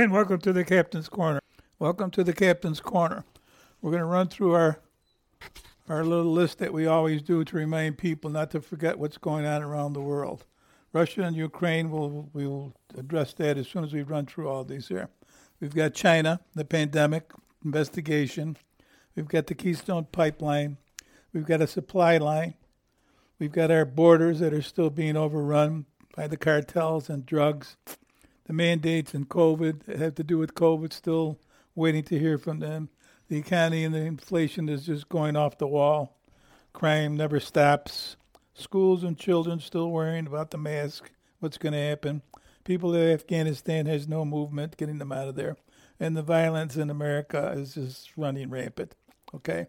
and 0.00 0.12
welcome 0.14 0.38
to 0.40 0.50
the 0.50 0.64
Captain's 0.64 1.10
Corner. 1.10 1.40
Welcome 1.78 2.10
to 2.12 2.24
the 2.24 2.32
Captain's 2.32 2.80
Corner. 2.80 3.22
We're 3.82 3.90
going 3.90 4.00
to 4.00 4.06
run 4.06 4.28
through 4.28 4.54
our 4.54 4.80
our 5.90 6.06
little 6.06 6.32
list 6.32 6.56
that 6.60 6.72
we 6.72 6.86
always 6.86 7.20
do 7.20 7.44
to 7.44 7.56
remind 7.56 7.98
people 7.98 8.30
not 8.30 8.50
to 8.52 8.62
forget 8.62 8.98
what's 8.98 9.18
going 9.18 9.44
on 9.44 9.62
around 9.62 9.92
the 9.92 10.00
world. 10.00 10.46
Russia 10.94 11.24
and 11.24 11.36
Ukraine, 11.36 11.90
we'll, 11.90 12.30
we 12.32 12.46
will 12.46 12.74
address 12.96 13.34
that 13.34 13.58
as 13.58 13.68
soon 13.68 13.84
as 13.84 13.92
we 13.92 14.02
run 14.02 14.24
through 14.24 14.48
all 14.48 14.64
these 14.64 14.88
here. 14.88 15.10
We've 15.60 15.74
got 15.74 15.92
China, 15.92 16.40
the 16.54 16.64
pandemic 16.64 17.32
investigation. 17.62 18.56
We've 19.14 19.28
got 19.28 19.48
the 19.48 19.54
Keystone 19.54 20.06
Pipeline. 20.10 20.78
We've 21.34 21.46
got 21.46 21.60
a 21.60 21.66
supply 21.66 22.16
line. 22.16 22.54
We've 23.38 23.52
got 23.52 23.70
our 23.70 23.84
borders 23.84 24.40
that 24.40 24.54
are 24.54 24.62
still 24.62 24.88
being 24.88 25.18
overrun 25.18 25.84
by 26.16 26.26
the 26.26 26.38
cartels 26.38 27.10
and 27.10 27.26
drugs. 27.26 27.76
The 28.50 28.54
mandates 28.54 29.14
and 29.14 29.28
COVID 29.28 29.96
have 29.96 30.16
to 30.16 30.24
do 30.24 30.36
with 30.36 30.56
COVID, 30.56 30.92
still 30.92 31.38
waiting 31.76 32.02
to 32.02 32.18
hear 32.18 32.36
from 32.36 32.58
them. 32.58 32.88
The 33.28 33.38
economy 33.38 33.84
and 33.84 33.94
the 33.94 34.00
inflation 34.00 34.68
is 34.68 34.86
just 34.86 35.08
going 35.08 35.36
off 35.36 35.58
the 35.58 35.68
wall. 35.68 36.18
Crime 36.72 37.16
never 37.16 37.38
stops. 37.38 38.16
Schools 38.54 39.04
and 39.04 39.16
children 39.16 39.60
still 39.60 39.88
worrying 39.92 40.26
about 40.26 40.50
the 40.50 40.58
mask. 40.58 41.12
What's 41.38 41.58
going 41.58 41.74
to 41.74 41.78
happen? 41.78 42.22
People 42.64 42.92
in 42.92 43.12
Afghanistan 43.12 43.86
has 43.86 44.08
no 44.08 44.24
movement 44.24 44.76
getting 44.76 44.98
them 44.98 45.12
out 45.12 45.28
of 45.28 45.36
there, 45.36 45.56
and 46.00 46.16
the 46.16 46.22
violence 46.22 46.74
in 46.74 46.90
America 46.90 47.54
is 47.56 47.74
just 47.74 48.10
running 48.16 48.50
rampant. 48.50 48.96
Okay. 49.32 49.68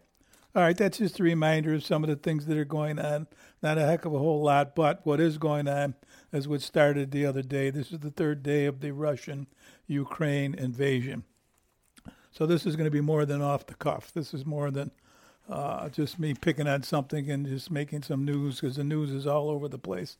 All 0.54 0.62
right, 0.62 0.76
that's 0.76 0.98
just 0.98 1.18
a 1.18 1.22
reminder 1.22 1.72
of 1.72 1.82
some 1.82 2.04
of 2.04 2.10
the 2.10 2.16
things 2.16 2.44
that 2.44 2.58
are 2.58 2.64
going 2.66 2.98
on. 2.98 3.26
Not 3.62 3.78
a 3.78 3.86
heck 3.86 4.04
of 4.04 4.12
a 4.12 4.18
whole 4.18 4.42
lot, 4.42 4.74
but 4.74 5.00
what 5.04 5.18
is 5.18 5.38
going 5.38 5.66
on 5.66 5.94
is 6.30 6.46
what 6.46 6.60
started 6.60 7.10
the 7.10 7.24
other 7.24 7.40
day. 7.40 7.70
This 7.70 7.90
is 7.90 8.00
the 8.00 8.10
third 8.10 8.42
day 8.42 8.66
of 8.66 8.80
the 8.80 8.90
Russian 8.90 9.46
Ukraine 9.86 10.54
invasion. 10.54 11.24
So 12.32 12.44
this 12.44 12.66
is 12.66 12.76
going 12.76 12.84
to 12.84 12.90
be 12.90 13.00
more 13.00 13.24
than 13.24 13.40
off 13.40 13.66
the 13.66 13.74
cuff. 13.74 14.12
This 14.12 14.34
is 14.34 14.44
more 14.44 14.70
than 14.70 14.90
uh, 15.48 15.88
just 15.88 16.18
me 16.18 16.34
picking 16.34 16.68
on 16.68 16.82
something 16.82 17.30
and 17.30 17.46
just 17.46 17.70
making 17.70 18.02
some 18.02 18.26
news 18.26 18.60
because 18.60 18.76
the 18.76 18.84
news 18.84 19.10
is 19.10 19.26
all 19.26 19.48
over 19.48 19.68
the 19.68 19.78
place. 19.78 20.18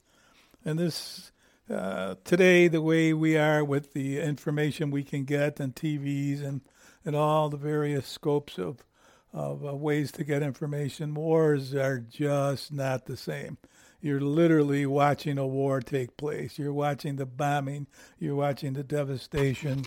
And 0.65 0.79
this 0.79 1.31
uh, 1.69 2.15
today, 2.25 2.69
the 2.69 2.81
way 2.81 3.13
we 3.13 3.37
are 3.37 3.63
with 3.63 3.93
the 3.93 4.19
information 4.21 4.91
we 4.91 5.05
can 5.05 5.25
get 5.25 5.61
and 5.61 5.75
TVs 5.75 6.43
and 6.43 6.63
and 7.05 7.17
all 7.17 7.49
the 7.49 7.57
various 7.57 8.07
scopes 8.07 8.59
of 8.59 8.85
of 9.33 9.65
uh, 9.65 9.75
ways 9.75 10.13
to 10.13 10.25
get 10.25 10.43
information, 10.43 11.15
wars 11.15 11.75
are 11.75 11.99
just 11.99 12.73
not 12.73 13.07
the 13.07 13.17
same 13.17 13.59
you're 14.03 14.21
literally 14.21 14.85
watching 14.85 15.39
a 15.39 15.47
war 15.47 15.81
take 15.81 16.17
place. 16.17 16.59
You're 16.59 16.73
watching 16.73 17.17
the 17.17 17.25
bombing, 17.25 17.87
you're 18.19 18.35
watching 18.35 18.73
the 18.73 18.83
devastation, 18.83 19.87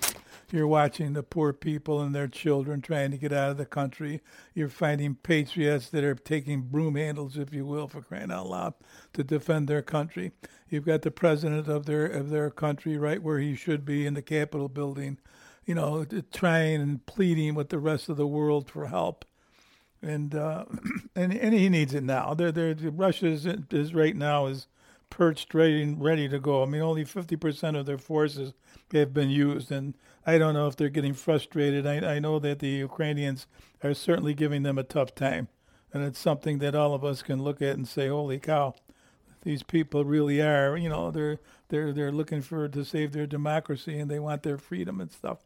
you're 0.52 0.68
watching 0.68 1.14
the 1.14 1.22
poor 1.22 1.52
people 1.52 2.00
and 2.00 2.16
their 2.16 2.30
children 2.30 2.82
trying 2.82 3.12
to 3.12 3.18
get 3.18 3.34
out 3.34 3.52
of 3.52 3.58
the 3.58 3.66
country. 3.66 4.22
You're 4.54 4.70
finding 4.70 5.16
patriots 5.16 5.90
that 5.90 6.06
are 6.06 6.16
taking 6.16 6.62
broom 6.62 6.96
handles, 6.96 7.38
if 7.38 7.54
you 7.54 7.66
will, 7.66 7.90
for 7.90 8.02
crying 8.02 8.32
out 8.32 8.48
loud, 8.48 8.74
to 9.14 9.24
defend 9.24 9.68
their 9.68 9.82
country. 9.82 10.32
You've 10.70 10.86
got 10.86 11.02
the 11.02 11.12
president 11.12 11.68
of 11.68 11.86
their 11.86 12.06
of 12.06 12.30
their 12.30 12.50
country 12.50 12.98
right 12.98 13.22
where 13.22 13.40
he 13.40 13.54
should 13.54 13.84
be 13.84 14.06
in 14.06 14.14
the 14.14 14.22
Capitol 14.22 14.70
building, 14.70 15.20
you 15.66 15.76
know, 15.76 16.06
trying 16.32 16.82
and 16.82 17.06
pleading 17.06 17.54
with 17.54 17.68
the 17.68 17.80
rest 17.80 18.08
of 18.08 18.16
the 18.16 18.28
world 18.28 18.72
for 18.72 18.88
help 18.88 19.26
and 20.06 20.36
uh, 20.36 20.66
and 21.16 21.34
and 21.34 21.54
he 21.54 21.70
needs 21.70 21.94
it 21.94 22.04
now. 22.04 22.34
They're, 22.34 22.52
they're, 22.52 22.76
Russia 22.92 23.28
is, 23.28 23.46
is 23.46 23.94
right 23.94 24.16
now 24.16 24.46
is 24.48 24.68
perched 25.10 25.54
ready 25.54 25.94
ready 25.98 26.28
to 26.30 26.40
go. 26.40 26.64
I 26.64 26.66
mean, 26.66 26.82
only 26.82 27.06
fifty 27.06 27.36
percent 27.36 27.76
of 27.78 27.86
their 27.86 27.98
forces 27.98 28.54
have 28.94 29.14
been 29.14 29.30
used, 29.30 29.72
and 29.72 29.96
I 30.26 30.38
don't 30.38 30.54
know 30.54 30.68
if 30.68 30.76
they're 30.76 30.90
getting 30.90 31.14
frustrated. 31.14 31.86
I 31.86 32.16
I 32.16 32.20
know 32.20 32.40
that 32.40 32.60
the 32.60 32.70
Ukrainians 32.70 33.48
are 33.84 33.94
certainly 33.94 34.34
giving 34.34 34.64
them 34.64 34.78
a 34.78 34.84
tough 34.84 35.16
time, 35.16 35.48
and 35.94 36.04
it's 36.04 36.20
something 36.20 36.60
that 36.60 36.76
all 36.76 36.94
of 36.94 37.04
us 37.04 37.22
can 37.22 37.44
look 37.44 37.62
at 37.62 37.76
and 37.76 37.88
say, 37.88 38.08
"Holy 38.08 38.40
cow!" 38.40 38.76
These 39.46 39.62
people 39.62 40.04
really 40.06 40.42
are, 40.42 40.76
you 40.76 40.90
know, 40.90 41.12
they're 41.12 41.40
they're 41.70 41.94
they're 41.94 42.12
looking 42.12 42.42
for 42.42 42.68
to 42.68 42.84
save 42.84 43.12
their 43.12 43.28
democracy 43.28 44.00
and 44.00 44.10
they 44.10 44.20
want 44.20 44.42
their 44.42 44.58
freedom 44.58 45.00
and 45.00 45.12
stuff. 45.12 45.38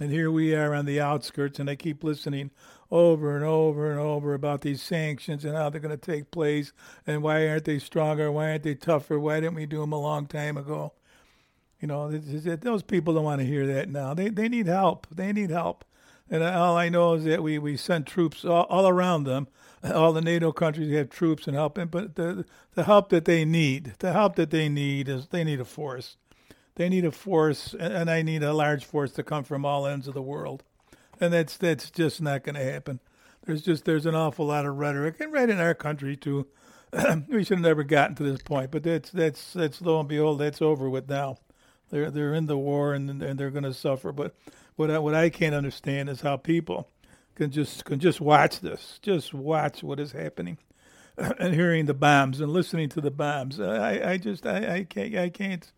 And 0.00 0.12
here 0.12 0.30
we 0.30 0.54
are 0.54 0.74
on 0.74 0.86
the 0.86 1.00
outskirts, 1.00 1.58
and 1.58 1.68
I 1.68 1.74
keep 1.74 2.04
listening 2.04 2.52
over 2.90 3.34
and 3.34 3.44
over 3.44 3.90
and 3.90 3.98
over 3.98 4.32
about 4.32 4.60
these 4.60 4.80
sanctions 4.80 5.44
and 5.44 5.56
how 5.56 5.70
they're 5.70 5.80
going 5.80 5.90
to 5.90 5.96
take 5.96 6.30
place 6.30 6.72
and 7.06 7.22
why 7.22 7.48
aren't 7.48 7.64
they 7.64 7.78
stronger? 7.78 8.30
Why 8.30 8.50
aren't 8.50 8.62
they 8.62 8.74
tougher? 8.74 9.18
Why 9.18 9.40
didn't 9.40 9.56
we 9.56 9.66
do 9.66 9.80
them 9.80 9.92
a 9.92 10.00
long 10.00 10.26
time 10.26 10.56
ago? 10.56 10.92
You 11.80 11.88
know, 11.88 12.10
those 12.10 12.82
people 12.82 13.14
don't 13.14 13.24
want 13.24 13.40
to 13.40 13.46
hear 13.46 13.66
that 13.66 13.88
now. 13.88 14.14
They 14.14 14.30
they 14.30 14.48
need 14.48 14.66
help. 14.66 15.06
They 15.12 15.32
need 15.32 15.50
help. 15.50 15.84
And 16.30 16.42
all 16.42 16.76
I 16.76 16.88
know 16.88 17.14
is 17.14 17.24
that 17.24 17.42
we, 17.42 17.58
we 17.58 17.76
send 17.76 18.06
troops 18.06 18.44
all, 18.44 18.64
all 18.64 18.88
around 18.88 19.24
them. 19.24 19.48
All 19.84 20.12
the 20.12 20.20
NATO 20.20 20.50
countries 20.50 20.92
have 20.92 21.08
troops 21.08 21.46
and 21.46 21.54
help, 21.54 21.74
but 21.90 22.16
the 22.16 22.44
the 22.74 22.84
help 22.84 23.10
that 23.10 23.26
they 23.26 23.44
need, 23.44 23.94
the 24.00 24.12
help 24.12 24.34
that 24.36 24.50
they 24.50 24.68
need 24.68 25.08
is 25.08 25.28
they 25.28 25.44
need 25.44 25.60
a 25.60 25.64
force. 25.64 26.16
They 26.78 26.88
need 26.88 27.04
a 27.04 27.10
force, 27.10 27.74
and 27.74 28.08
I 28.08 28.22
need 28.22 28.44
a 28.44 28.52
large 28.54 28.84
force 28.84 29.10
to 29.14 29.24
come 29.24 29.42
from 29.42 29.64
all 29.64 29.84
ends 29.84 30.06
of 30.06 30.14
the 30.14 30.22
world, 30.22 30.62
and 31.20 31.32
that's 31.32 31.56
that's 31.56 31.90
just 31.90 32.22
not 32.22 32.44
going 32.44 32.54
to 32.54 32.62
happen. 32.62 33.00
There's 33.44 33.62
just 33.62 33.84
there's 33.84 34.06
an 34.06 34.14
awful 34.14 34.46
lot 34.46 34.64
of 34.64 34.76
rhetoric, 34.76 35.18
and 35.18 35.32
right 35.32 35.50
in 35.50 35.58
our 35.58 35.74
country 35.74 36.16
too. 36.16 36.46
we 37.28 37.42
should 37.42 37.58
have 37.58 37.64
never 37.64 37.82
gotten 37.82 38.14
to 38.14 38.22
this 38.22 38.40
point, 38.42 38.70
but 38.70 38.84
that's 38.84 39.10
that's 39.10 39.54
that's 39.54 39.82
lo 39.82 39.98
and 39.98 40.08
behold, 40.08 40.38
that's 40.38 40.62
over 40.62 40.88
with 40.88 41.08
now. 41.08 41.38
They're 41.90 42.12
they're 42.12 42.32
in 42.32 42.46
the 42.46 42.56
war 42.56 42.94
and 42.94 43.10
and 43.22 43.40
they're 43.40 43.50
going 43.50 43.64
to 43.64 43.74
suffer. 43.74 44.12
But 44.12 44.36
what 44.76 44.88
I, 44.88 45.00
what 45.00 45.16
I 45.16 45.30
can't 45.30 45.56
understand 45.56 46.08
is 46.08 46.20
how 46.20 46.36
people 46.36 46.90
can 47.34 47.50
just 47.50 47.84
can 47.86 47.98
just 47.98 48.20
watch 48.20 48.60
this, 48.60 49.00
just 49.02 49.34
watch 49.34 49.82
what 49.82 49.98
is 49.98 50.12
happening, 50.12 50.58
and 51.18 51.54
hearing 51.54 51.86
the 51.86 51.92
bombs 51.92 52.40
and 52.40 52.52
listening 52.52 52.88
to 52.90 53.00
the 53.00 53.10
bombs. 53.10 53.58
I 53.58 54.12
I 54.12 54.16
just 54.16 54.46
I, 54.46 54.76
I 54.76 54.84
can't 54.84 55.16
I 55.16 55.28
can't 55.28 55.72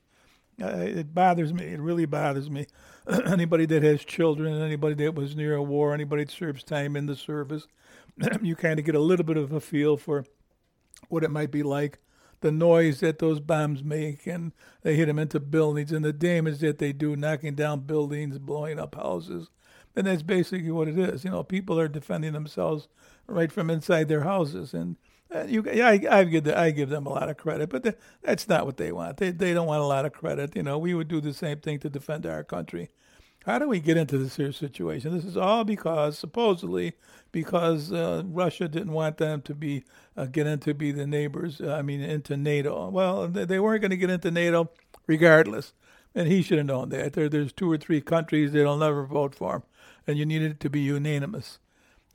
uh, 0.60 0.76
it 0.78 1.14
bothers 1.14 1.52
me. 1.52 1.64
It 1.64 1.80
really 1.80 2.06
bothers 2.06 2.50
me. 2.50 2.66
anybody 3.26 3.66
that 3.66 3.82
has 3.82 4.04
children, 4.04 4.60
anybody 4.60 4.94
that 5.04 5.14
was 5.14 5.34
near 5.36 5.54
a 5.54 5.62
war, 5.62 5.94
anybody 5.94 6.24
that 6.24 6.32
serves 6.32 6.62
time 6.62 6.96
in 6.96 7.06
the 7.06 7.16
service, 7.16 7.66
you 8.42 8.56
kind 8.56 8.78
of 8.78 8.84
get 8.84 8.94
a 8.94 9.00
little 9.00 9.24
bit 9.24 9.36
of 9.36 9.52
a 9.52 9.60
feel 9.60 9.96
for 9.96 10.24
what 11.08 11.24
it 11.24 11.30
might 11.30 11.50
be 11.50 11.62
like. 11.62 11.98
The 12.40 12.50
noise 12.50 13.00
that 13.00 13.18
those 13.18 13.38
bombs 13.38 13.84
make, 13.84 14.26
and 14.26 14.52
they 14.82 14.96
hit 14.96 15.06
them 15.06 15.18
into 15.18 15.40
buildings, 15.40 15.92
and 15.92 16.04
the 16.04 16.12
damage 16.12 16.58
that 16.60 16.78
they 16.78 16.92
do, 16.92 17.14
knocking 17.14 17.54
down 17.54 17.80
buildings, 17.80 18.38
blowing 18.38 18.78
up 18.78 18.94
houses. 18.94 19.50
And 19.94 20.06
that's 20.06 20.22
basically 20.22 20.70
what 20.70 20.88
it 20.88 20.98
is. 20.98 21.24
You 21.24 21.30
know, 21.30 21.42
people 21.42 21.78
are 21.78 21.88
defending 21.88 22.32
themselves 22.32 22.88
right 23.26 23.52
from 23.52 23.68
inside 23.68 24.08
their 24.08 24.22
houses. 24.22 24.72
And 24.72 24.96
uh, 25.34 25.44
you, 25.44 25.64
I, 25.68 26.00
I 26.10 26.24
give 26.24 26.44
the, 26.44 26.58
I 26.58 26.70
give 26.70 26.88
them 26.88 27.06
a 27.06 27.10
lot 27.10 27.28
of 27.28 27.36
credit, 27.36 27.70
but 27.70 27.82
the, 27.82 27.96
that's 28.22 28.48
not 28.48 28.66
what 28.66 28.76
they 28.76 28.92
want. 28.92 29.18
They 29.18 29.30
they 29.30 29.54
don't 29.54 29.66
want 29.66 29.82
a 29.82 29.86
lot 29.86 30.04
of 30.04 30.12
credit. 30.12 30.56
You 30.56 30.62
know, 30.62 30.78
we 30.78 30.94
would 30.94 31.08
do 31.08 31.20
the 31.20 31.34
same 31.34 31.60
thing 31.60 31.78
to 31.80 31.90
defend 31.90 32.26
our 32.26 32.42
country. 32.42 32.90
How 33.46 33.58
do 33.58 33.68
we 33.68 33.80
get 33.80 33.96
into 33.96 34.18
this 34.18 34.36
here 34.36 34.52
situation? 34.52 35.14
This 35.14 35.24
is 35.24 35.36
all 35.36 35.64
because 35.64 36.18
supposedly 36.18 36.94
because 37.32 37.90
uh, 37.90 38.22
Russia 38.26 38.68
didn't 38.68 38.92
want 38.92 39.16
them 39.16 39.40
to 39.42 39.54
be 39.54 39.84
uh, 40.16 40.26
get 40.26 40.46
into 40.46 40.74
be 40.74 40.92
the 40.92 41.06
neighbors. 41.06 41.60
Uh, 41.60 41.72
I 41.72 41.82
mean, 41.82 42.00
into 42.00 42.36
NATO. 42.36 42.88
Well, 42.90 43.28
they 43.28 43.58
weren't 43.58 43.80
going 43.80 43.92
to 43.92 43.96
get 43.96 44.10
into 44.10 44.30
NATO 44.30 44.70
regardless, 45.06 45.72
and 46.14 46.28
he 46.28 46.42
should 46.42 46.58
have 46.58 46.66
known 46.66 46.90
that. 46.90 47.14
There, 47.14 47.28
there's 47.28 47.52
two 47.52 47.70
or 47.70 47.78
three 47.78 48.00
countries 48.00 48.52
that'll 48.52 48.76
never 48.76 49.06
vote 49.06 49.34
for 49.34 49.56
him, 49.56 49.62
and 50.06 50.18
you 50.18 50.26
needed 50.26 50.52
it 50.52 50.60
to 50.60 50.70
be 50.70 50.80
unanimous. 50.80 51.60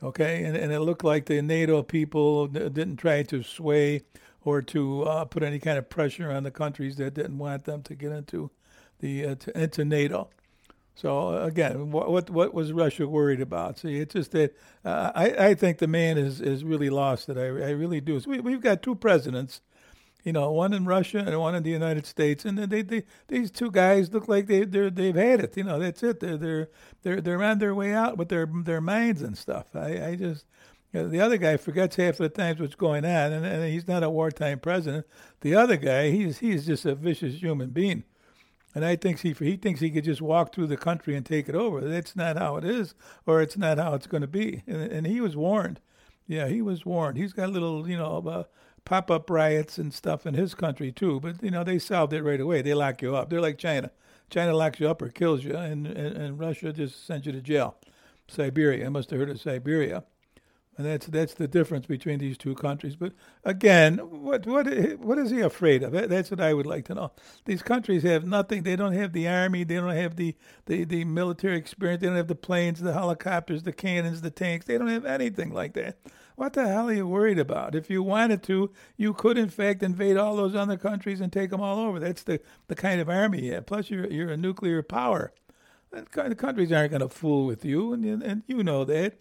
Okay, 0.03 0.43
and, 0.43 0.55
and 0.55 0.71
it 0.71 0.81
looked 0.81 1.03
like 1.03 1.25
the 1.25 1.41
NATO 1.41 1.81
people 1.81 2.47
didn't 2.47 2.97
try 2.97 3.23
to 3.23 3.43
sway 3.43 4.01
or 4.43 4.61
to 4.61 5.03
uh, 5.03 5.25
put 5.25 5.41
any 5.41 5.59
kind 5.59 5.77
of 5.77 5.89
pressure 5.89 6.31
on 6.31 6.43
the 6.43 6.51
countries 6.51 6.97
that 6.97 7.13
didn't 7.13 7.37
want 7.37 7.63
them 7.65 7.81
to 7.83 7.95
get 7.95 8.11
into 8.11 8.51
the 8.99 9.25
uh, 9.25 9.35
to, 9.35 9.61
into 9.61 9.85
NATO. 9.85 10.29
So 10.93 11.29
uh, 11.29 11.45
again, 11.45 11.91
what, 11.91 12.09
what, 12.09 12.29
what 12.29 12.53
was 12.53 12.71
Russia 12.71 13.07
worried 13.07 13.41
about? 13.41 13.79
See, 13.79 13.99
it's 13.99 14.13
just 14.13 14.31
that 14.31 14.55
uh, 14.83 15.11
I 15.15 15.47
I 15.47 15.53
think 15.55 15.79
the 15.79 15.87
man 15.87 16.17
is 16.17 16.39
is 16.41 16.63
really 16.63 16.89
lost 16.89 17.29
it. 17.29 17.37
I 17.37 17.47
I 17.47 17.71
really 17.71 18.01
do. 18.01 18.19
So 18.19 18.29
we 18.29 18.39
we've 18.39 18.61
got 18.61 18.81
two 18.81 18.95
presidents 18.95 19.61
you 20.25 20.33
know, 20.33 20.51
one 20.51 20.73
in 20.73 20.85
Russia 20.85 21.19
and 21.19 21.39
one 21.39 21.55
in 21.55 21.63
the 21.63 21.69
United 21.69 22.05
States, 22.05 22.43
and 22.45 22.57
they, 22.57 22.81
they 22.81 23.03
these 23.27 23.51
two 23.51 23.69
guys 23.71 24.11
look 24.11 24.27
like 24.27 24.47
they 24.47 24.65
they 24.65 24.89
they've 24.89 25.15
had 25.15 25.39
it. 25.39 25.55
You 25.55 25.63
know, 25.63 25.79
that's 25.79 26.01
it. 26.03 26.19
They're 26.19 26.35
they're 26.35 26.69
they're 27.03 27.21
they're 27.21 27.43
on 27.43 27.59
their 27.59 27.75
way 27.75 27.93
out 27.93 28.17
with 28.17 28.29
their 28.29 28.49
their 28.51 28.81
minds 28.81 29.21
and 29.21 29.37
stuff. 29.37 29.67
I 29.75 30.07
I 30.09 30.15
just. 30.15 30.45
You 30.93 31.01
know, 31.01 31.09
the 31.09 31.19
other 31.19 31.35
guy 31.35 31.57
forgets 31.57 31.97
half 31.97 32.13
of 32.13 32.19
the 32.19 32.29
times 32.29 32.61
what's 32.61 32.75
going 32.75 33.03
on, 33.03 33.33
and, 33.33 33.45
and 33.45 33.65
he's 33.65 33.85
not 33.85 34.01
a 34.01 34.09
wartime 34.09 34.59
president. 34.59 35.05
The 35.41 35.53
other 35.53 35.75
guy, 35.75 36.09
he's 36.09 36.37
he's 36.37 36.65
just 36.65 36.85
a 36.85 36.95
vicious 36.95 37.41
human 37.41 37.71
being, 37.71 38.05
and 38.73 38.85
I 38.85 38.95
think 38.95 39.19
he 39.19 39.33
he 39.33 39.57
thinks 39.57 39.81
he 39.81 39.91
could 39.91 40.05
just 40.05 40.21
walk 40.21 40.55
through 40.55 40.67
the 40.67 40.77
country 40.77 41.13
and 41.17 41.25
take 41.25 41.49
it 41.49 41.55
over. 41.55 41.81
That's 41.81 42.15
not 42.15 42.37
how 42.37 42.55
it 42.55 42.63
is, 42.63 42.95
or 43.25 43.41
it's 43.41 43.57
not 43.57 43.77
how 43.77 43.93
it's 43.95 44.07
going 44.07 44.21
to 44.21 44.27
be. 44.27 44.63
And, 44.67 44.83
and 44.83 45.05
he 45.05 45.19
was 45.19 45.35
warned. 45.35 45.81
Yeah, 46.27 46.47
he 46.47 46.61
was 46.61 46.85
warned. 46.85 47.17
He's 47.17 47.33
got 47.33 47.49
a 47.49 47.51
little, 47.51 47.89
you 47.89 47.97
know, 47.97 48.23
uh, 48.25 48.43
pop 48.85 49.11
up 49.11 49.29
riots 49.29 49.77
and 49.77 49.93
stuff 49.93 50.25
in 50.25 50.33
his 50.33 50.55
country 50.55 50.91
too. 50.91 51.19
But 51.19 51.43
you 51.43 51.51
know 51.51 51.63
they 51.63 51.79
solved 51.79 52.13
it 52.13 52.23
right 52.23 52.39
away. 52.39 52.61
They 52.61 52.73
lock 52.73 53.01
you 53.01 53.15
up. 53.15 53.29
They're 53.29 53.41
like 53.41 53.57
China. 53.57 53.91
China 54.29 54.53
locks 54.53 54.79
you 54.79 54.89
up 54.89 55.01
or 55.01 55.09
kills 55.09 55.43
you, 55.43 55.55
and, 55.55 55.85
and, 55.85 56.17
and 56.17 56.39
Russia 56.39 56.73
just 56.73 57.05
sends 57.05 57.25
you 57.25 57.31
to 57.31 57.41
jail. 57.41 57.75
Siberia. 58.27 58.85
I 58.85 58.89
must 58.89 59.11
have 59.11 59.19
heard 59.19 59.29
of 59.29 59.39
Siberia. 59.39 60.03
And 60.77 60.85
that's 60.85 61.07
that's 61.07 61.33
the 61.35 61.47
difference 61.47 61.85
between 61.85 62.19
these 62.19 62.37
two 62.37 62.53
countries. 62.53 62.97
But 62.97 63.13
again, 63.45 63.97
what 63.97 64.45
what 64.45 64.67
what 64.99 65.17
is 65.17 65.31
he 65.31 65.39
afraid 65.39 65.83
of? 65.83 65.93
That's 65.93 66.29
what 66.29 66.41
I 66.41 66.53
would 66.53 66.65
like 66.65 66.83
to 66.85 66.93
know. 66.93 67.11
These 67.45 67.61
countries 67.61 68.03
have 68.03 68.25
nothing. 68.25 68.63
They 68.63 68.75
don't 68.75 68.91
have 68.91 69.13
the 69.13 69.25
army. 69.27 69.63
They 69.63 69.75
don't 69.75 69.95
have 69.95 70.17
the, 70.17 70.35
the, 70.65 70.83
the 70.83 71.05
military 71.05 71.57
experience. 71.57 72.01
They 72.01 72.07
don't 72.07 72.17
have 72.17 72.27
the 72.27 72.35
planes, 72.35 72.81
the 72.81 72.91
helicopters, 72.91 73.63
the 73.63 73.71
cannons, 73.71 74.19
the 74.19 74.31
tanks. 74.31 74.65
They 74.65 74.77
don't 74.77 74.89
have 74.89 75.05
anything 75.05 75.53
like 75.53 75.75
that. 75.75 75.97
What 76.35 76.53
the 76.53 76.67
hell 76.67 76.89
are 76.89 76.93
you 76.93 77.07
worried 77.07 77.39
about? 77.39 77.75
If 77.75 77.89
you 77.89 78.03
wanted 78.03 78.43
to, 78.43 78.71
you 78.97 79.13
could 79.13 79.37
in 79.37 79.49
fact 79.49 79.81
invade 79.81 80.17
all 80.17 80.35
those 80.35 80.55
other 80.55 80.77
countries 80.77 81.21
and 81.21 81.31
take 81.31 81.49
them 81.49 81.61
all 81.61 81.79
over. 81.79 81.99
That's 81.99 82.23
the, 82.23 82.41
the 82.67 82.75
kind 82.75 82.99
of 82.99 83.09
army 83.09 83.43
you 83.43 83.53
have. 83.53 83.65
Plus, 83.65 83.89
you're 83.89 84.07
you're 84.07 84.29
a 84.29 84.37
nuclear 84.37 84.83
power. 84.83 85.33
The 85.91 86.35
countries 86.35 86.73
aren't 86.73 86.91
going 86.91 87.01
to 87.01 87.09
fool 87.09 87.45
with 87.45 87.63
you, 87.63 87.93
and 87.93 88.21
and 88.21 88.43
you 88.47 88.63
know 88.63 88.83
that. 88.85 89.15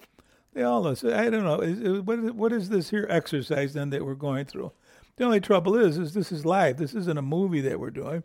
They 0.55 0.63
all 0.63 0.83
know. 0.83 0.95
So 0.95 1.15
I 1.17 1.31
don't 1.31 1.45
know. 1.45 1.61
Is, 1.61 2.01
what, 2.03 2.19
is, 2.19 2.33
what 2.33 2.53
is 2.53 2.69
this 2.69 2.91
here 2.91 3.07
exercise 3.11 3.75
then 3.75 3.91
that 3.91 4.05
we're 4.05 4.15
going 4.15 4.47
through? 4.47 4.73
The 5.17 5.25
only 5.25 5.41
trouble 5.41 5.77
is, 5.77 5.99
is 5.99 6.15
this 6.15 6.33
is 6.33 6.45
live. 6.45 6.77
This 6.77 6.95
isn't 6.95 7.19
a 7.19 7.23
movie 7.23 7.61
that 7.63 7.79
we're 7.79 7.91
doing. 7.91 8.25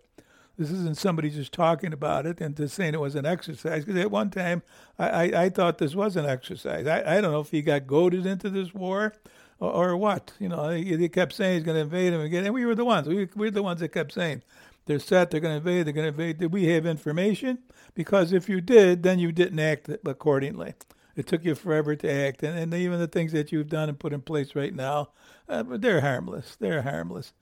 This 0.60 0.72
isn't 0.72 0.98
somebody 0.98 1.30
just 1.30 1.54
talking 1.54 1.94
about 1.94 2.26
it 2.26 2.42
and 2.42 2.54
just 2.54 2.76
saying 2.76 2.94
it 2.94 3.00
was 3.00 3.16
an 3.16 3.26
exercise. 3.26 3.86
Because 3.86 4.02
at 4.02 4.12
one 4.12 4.30
time, 4.30 4.62
I, 5.00 5.10
I, 5.10 5.44
I, 5.44 5.50
thought 5.50 5.78
this 5.78 5.96
was 5.96 6.18
an 6.18 6.26
exercise. 6.26 6.86
I, 6.86 7.00
I 7.00 7.22
don't 7.22 7.32
know 7.32 7.40
if 7.40 7.50
he 7.50 7.62
got 7.62 7.88
goaded 7.88 8.26
into 8.26 8.50
this 8.50 8.74
war 8.74 9.14
or, 9.62 9.72
or 9.72 9.98
what. 9.98 10.34
You 10.38 10.50
know, 10.50 10.68
he, 10.72 10.98
he 10.98 11.08
kept 11.08 11.32
saying 11.32 11.56
he's 11.56 11.64
going 11.64 11.78
to 11.78 11.84
invade 11.84 12.12
him 12.12 12.20
again. 12.20 12.44
And 12.44 12.54
we 12.54 12.66
were 12.66 12.76
the 12.76 12.84
ones. 12.84 13.08
We, 13.08 13.30
we 13.36 13.48
were 13.48 13.52
the 13.52 13.64
ones 13.64 13.80
that 13.80 13.94
kept 13.94 14.12
saying, 14.12 14.44
they're 14.86 15.00
set, 15.00 15.32
they're 15.32 15.40
going 15.40 15.54
to 15.54 15.58
invade, 15.60 15.88
they're 15.88 15.94
going 15.94 16.04
to 16.04 16.22
invade. 16.22 16.40
Did 16.40 16.52
we 16.52 16.66
have 16.66 16.86
information? 16.86 17.60
Because 17.94 18.34
if 18.34 18.50
you 18.50 18.60
did, 18.60 19.02
then 19.04 19.18
you 19.18 19.32
didn't 19.32 19.60
act 19.60 19.88
accordingly. 20.04 20.74
It 21.16 21.26
took 21.26 21.46
you 21.46 21.56
forever 21.56 21.96
to 21.96 22.12
act, 22.12 22.44
and, 22.44 22.58
and 22.58 22.74
even 22.74 23.00
the 23.00 23.08
things 23.08 23.32
that 23.32 23.52
you've 23.52 23.70
done 23.70 23.88
and 23.88 24.00
put 24.00 24.14
in 24.14 24.22
place 24.22 24.56
right 24.56 24.74
now, 24.74 25.10
uh, 25.48 25.64
they're 25.68 26.02
harmless. 26.02 26.58
They're 26.60 26.82
harmless. 26.82 27.34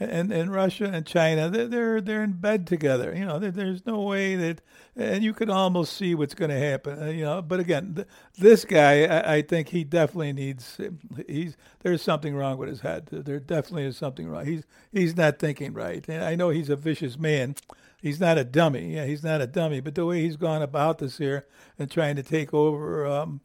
And 0.00 0.32
and 0.32 0.52
Russia 0.52 0.90
and 0.92 1.06
China, 1.06 1.48
they're 1.48 1.68
they're, 1.68 2.00
they're 2.00 2.24
in 2.24 2.32
bed 2.32 2.66
together. 2.66 3.14
You 3.14 3.24
know, 3.24 3.38
there's 3.38 3.86
no 3.86 4.00
way 4.00 4.34
that, 4.34 4.60
and 4.96 5.22
you 5.22 5.32
can 5.32 5.48
almost 5.48 5.96
see 5.96 6.14
what's 6.14 6.34
going 6.34 6.50
to 6.50 6.58
happen. 6.58 7.00
Uh, 7.00 7.06
you 7.06 7.22
know, 7.22 7.40
but 7.40 7.60
again, 7.60 7.94
th- 7.94 8.08
this 8.36 8.64
guy, 8.64 9.04
I, 9.04 9.34
I, 9.34 9.42
think 9.42 9.68
he 9.68 9.84
definitely 9.84 10.32
needs. 10.32 10.80
He's 11.28 11.56
there's 11.80 12.02
something 12.02 12.34
wrong 12.34 12.58
with 12.58 12.68
his 12.68 12.80
head. 12.80 13.06
There 13.12 13.38
definitely 13.38 13.84
is 13.84 13.96
something 13.96 14.26
wrong. 14.26 14.46
He's 14.46 14.64
he's 14.92 15.16
not 15.16 15.38
thinking 15.38 15.72
right. 15.72 16.04
And 16.08 16.24
I 16.24 16.34
know 16.34 16.48
he's 16.48 16.70
a 16.70 16.76
vicious 16.76 17.16
man, 17.18 17.54
he's 18.00 18.18
not 18.18 18.38
a 18.38 18.44
dummy. 18.44 18.94
Yeah, 18.94 19.06
he's 19.06 19.22
not 19.22 19.40
a 19.40 19.46
dummy. 19.46 19.80
But 19.80 19.94
the 19.94 20.04
way 20.04 20.22
he's 20.22 20.36
gone 20.36 20.62
about 20.62 20.98
this 20.98 21.18
here 21.18 21.46
and 21.78 21.90
trying 21.90 22.16
to 22.16 22.22
take 22.22 22.52
over 22.52 23.06
um, 23.06 23.40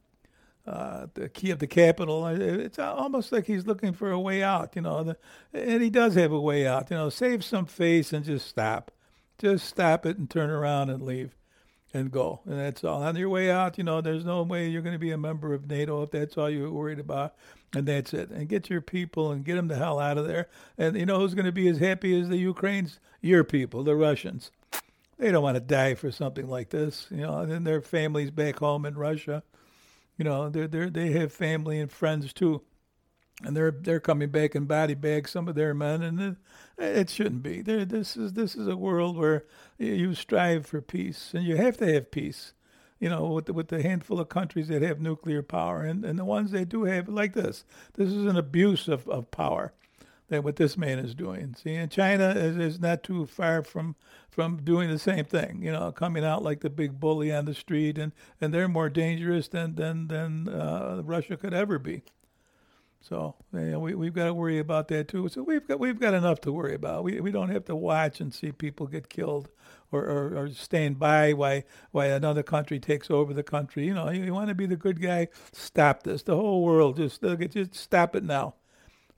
uh, 0.68 1.06
the 1.14 1.28
Kiev 1.28 1.58
the 1.58 1.66
capital, 1.66 2.26
it's 2.26 2.78
almost 2.78 3.32
like 3.32 3.46
he's 3.46 3.66
looking 3.66 3.92
for 3.92 4.10
a 4.10 4.20
way 4.20 4.42
out. 4.42 4.76
You 4.76 4.82
know, 4.82 5.02
the, 5.02 5.16
and 5.52 5.82
he 5.82 5.90
does 5.90 6.14
have 6.14 6.32
a 6.32 6.40
way 6.40 6.66
out. 6.66 6.90
You 6.90 6.96
know, 6.96 7.08
save 7.08 7.44
some 7.44 7.66
face 7.66 8.12
and 8.12 8.24
just 8.24 8.46
stop, 8.46 8.90
just 9.38 9.66
stop 9.66 10.04
it 10.04 10.18
and 10.18 10.28
turn 10.28 10.50
around 10.50 10.90
and 10.90 11.02
leave. 11.02 11.34
And 11.94 12.10
go, 12.10 12.40
and 12.44 12.58
that's 12.58 12.84
all. 12.84 13.02
On 13.02 13.16
your 13.16 13.30
way 13.30 13.50
out, 13.50 13.78
you 13.78 13.82
know, 13.82 14.02
there's 14.02 14.26
no 14.26 14.42
way 14.42 14.68
you're 14.68 14.82
going 14.82 14.94
to 14.94 14.98
be 14.98 15.10
a 15.10 15.16
member 15.16 15.54
of 15.54 15.70
NATO 15.70 16.02
if 16.02 16.10
that's 16.10 16.36
all 16.36 16.50
you're 16.50 16.70
worried 16.70 16.98
about 16.98 17.34
and 17.74 17.86
that's 17.86 18.12
it. 18.12 18.30
And 18.30 18.48
get 18.48 18.70
your 18.70 18.80
people 18.80 19.32
and 19.32 19.44
get 19.44 19.54
them 19.54 19.68
the 19.68 19.76
hell 19.76 19.98
out 19.98 20.18
of 20.18 20.26
there. 20.26 20.48
And 20.76 20.96
you 20.96 21.06
know 21.06 21.18
who's 21.18 21.34
going 21.34 21.46
to 21.46 21.52
be 21.52 21.68
as 21.68 21.78
happy 21.78 22.18
as 22.20 22.28
the 22.28 22.36
Ukrainians? 22.36 23.00
Your 23.20 23.42
people, 23.42 23.82
the 23.82 23.96
Russians. 23.96 24.50
They 25.18 25.32
don't 25.32 25.42
want 25.42 25.56
to 25.56 25.60
die 25.60 25.94
for 25.94 26.12
something 26.12 26.46
like 26.46 26.70
this, 26.70 27.06
you 27.10 27.22
know. 27.22 27.38
And 27.38 27.66
their 27.66 27.82
families 27.82 28.30
back 28.30 28.58
home 28.58 28.86
in 28.86 28.96
Russia, 28.96 29.42
you 30.18 30.24
know, 30.24 30.50
they 30.50 30.66
they 30.66 30.90
they 30.90 31.10
have 31.12 31.32
family 31.32 31.80
and 31.80 31.90
friends 31.90 32.32
too, 32.34 32.62
and 33.42 33.56
they're 33.56 33.70
they're 33.70 34.00
coming 34.00 34.28
back 34.28 34.54
in 34.54 34.66
body 34.66 34.94
bags. 34.94 35.30
Some 35.30 35.48
of 35.48 35.54
their 35.54 35.72
men, 35.72 36.02
and 36.02 36.20
it, 36.20 36.36
it 36.76 37.08
shouldn't 37.08 37.42
be. 37.42 37.62
There, 37.62 37.86
this 37.86 38.16
is 38.16 38.34
this 38.34 38.54
is 38.54 38.66
a 38.66 38.76
world 38.76 39.16
where 39.16 39.46
you 39.78 40.14
strive 40.14 40.66
for 40.66 40.82
peace, 40.82 41.32
and 41.32 41.44
you 41.44 41.56
have 41.56 41.78
to 41.78 41.90
have 41.94 42.10
peace 42.10 42.52
you 43.00 43.08
know, 43.08 43.26
with 43.28 43.46
the, 43.46 43.52
with 43.52 43.68
the 43.68 43.80
handful 43.80 44.18
of 44.18 44.28
countries 44.28 44.66
that 44.66 44.82
have 44.82 45.00
nuclear 45.00 45.40
power 45.40 45.82
and, 45.82 46.04
and 46.04 46.18
the 46.18 46.24
ones 46.24 46.50
that 46.50 46.68
do 46.68 46.82
have 46.82 47.08
like 47.08 47.32
this. 47.32 47.64
This 47.94 48.08
is 48.08 48.26
an 48.26 48.36
abuse 48.36 48.88
of, 48.88 49.08
of 49.08 49.30
power 49.30 49.72
that 50.28 50.44
what 50.44 50.56
this 50.56 50.76
man 50.76 50.98
is 50.98 51.14
doing. 51.14 51.54
See, 51.54 51.74
and 51.74 51.90
China 51.90 52.30
is, 52.30 52.56
is 52.56 52.80
not 52.80 53.02
too 53.02 53.26
far 53.26 53.62
from 53.62 53.96
from 54.30 54.58
doing 54.62 54.90
the 54.90 54.98
same 54.98 55.24
thing. 55.24 55.62
You 55.62 55.72
know, 55.72 55.90
coming 55.92 56.24
out 56.24 56.42
like 56.42 56.60
the 56.60 56.70
big 56.70 57.00
bully 57.00 57.32
on 57.32 57.44
the 57.46 57.54
street, 57.54 57.98
and, 57.98 58.12
and 58.40 58.52
they're 58.52 58.68
more 58.68 58.90
dangerous 58.90 59.48
than 59.48 59.74
than 59.74 60.08
than 60.08 60.48
uh, 60.48 61.02
Russia 61.04 61.36
could 61.36 61.54
ever 61.54 61.78
be. 61.78 62.02
So 63.00 63.36
you 63.52 63.60
know, 63.60 63.78
we 63.78 63.94
we've 63.94 64.14
got 64.14 64.26
to 64.26 64.34
worry 64.34 64.58
about 64.58 64.88
that 64.88 65.08
too. 65.08 65.28
So 65.28 65.42
we've 65.42 65.66
got 65.66 65.80
we've 65.80 66.00
got 66.00 66.14
enough 66.14 66.40
to 66.42 66.52
worry 66.52 66.74
about. 66.74 67.04
We 67.04 67.20
we 67.20 67.30
don't 67.30 67.50
have 67.50 67.64
to 67.66 67.76
watch 67.76 68.20
and 68.20 68.32
see 68.34 68.52
people 68.52 68.86
get 68.86 69.08
killed 69.08 69.48
or, 69.90 70.04
or, 70.04 70.36
or 70.36 70.48
stand 70.50 70.98
by 70.98 71.32
while, 71.32 71.62
while 71.92 72.12
another 72.12 72.42
country 72.42 72.78
takes 72.78 73.10
over 73.10 73.32
the 73.32 73.42
country. 73.42 73.86
You 73.86 73.94
know, 73.94 74.10
you, 74.10 74.24
you 74.24 74.34
want 74.34 74.48
to 74.48 74.54
be 74.54 74.66
the 74.66 74.76
good 74.76 75.00
guy, 75.00 75.28
stop 75.52 76.02
this. 76.02 76.22
The 76.22 76.36
whole 76.36 76.62
world, 76.62 76.96
just, 76.96 77.22
look 77.22 77.40
at 77.40 77.52
just 77.52 77.74
stop 77.74 78.14
it 78.14 78.24
now. 78.24 78.54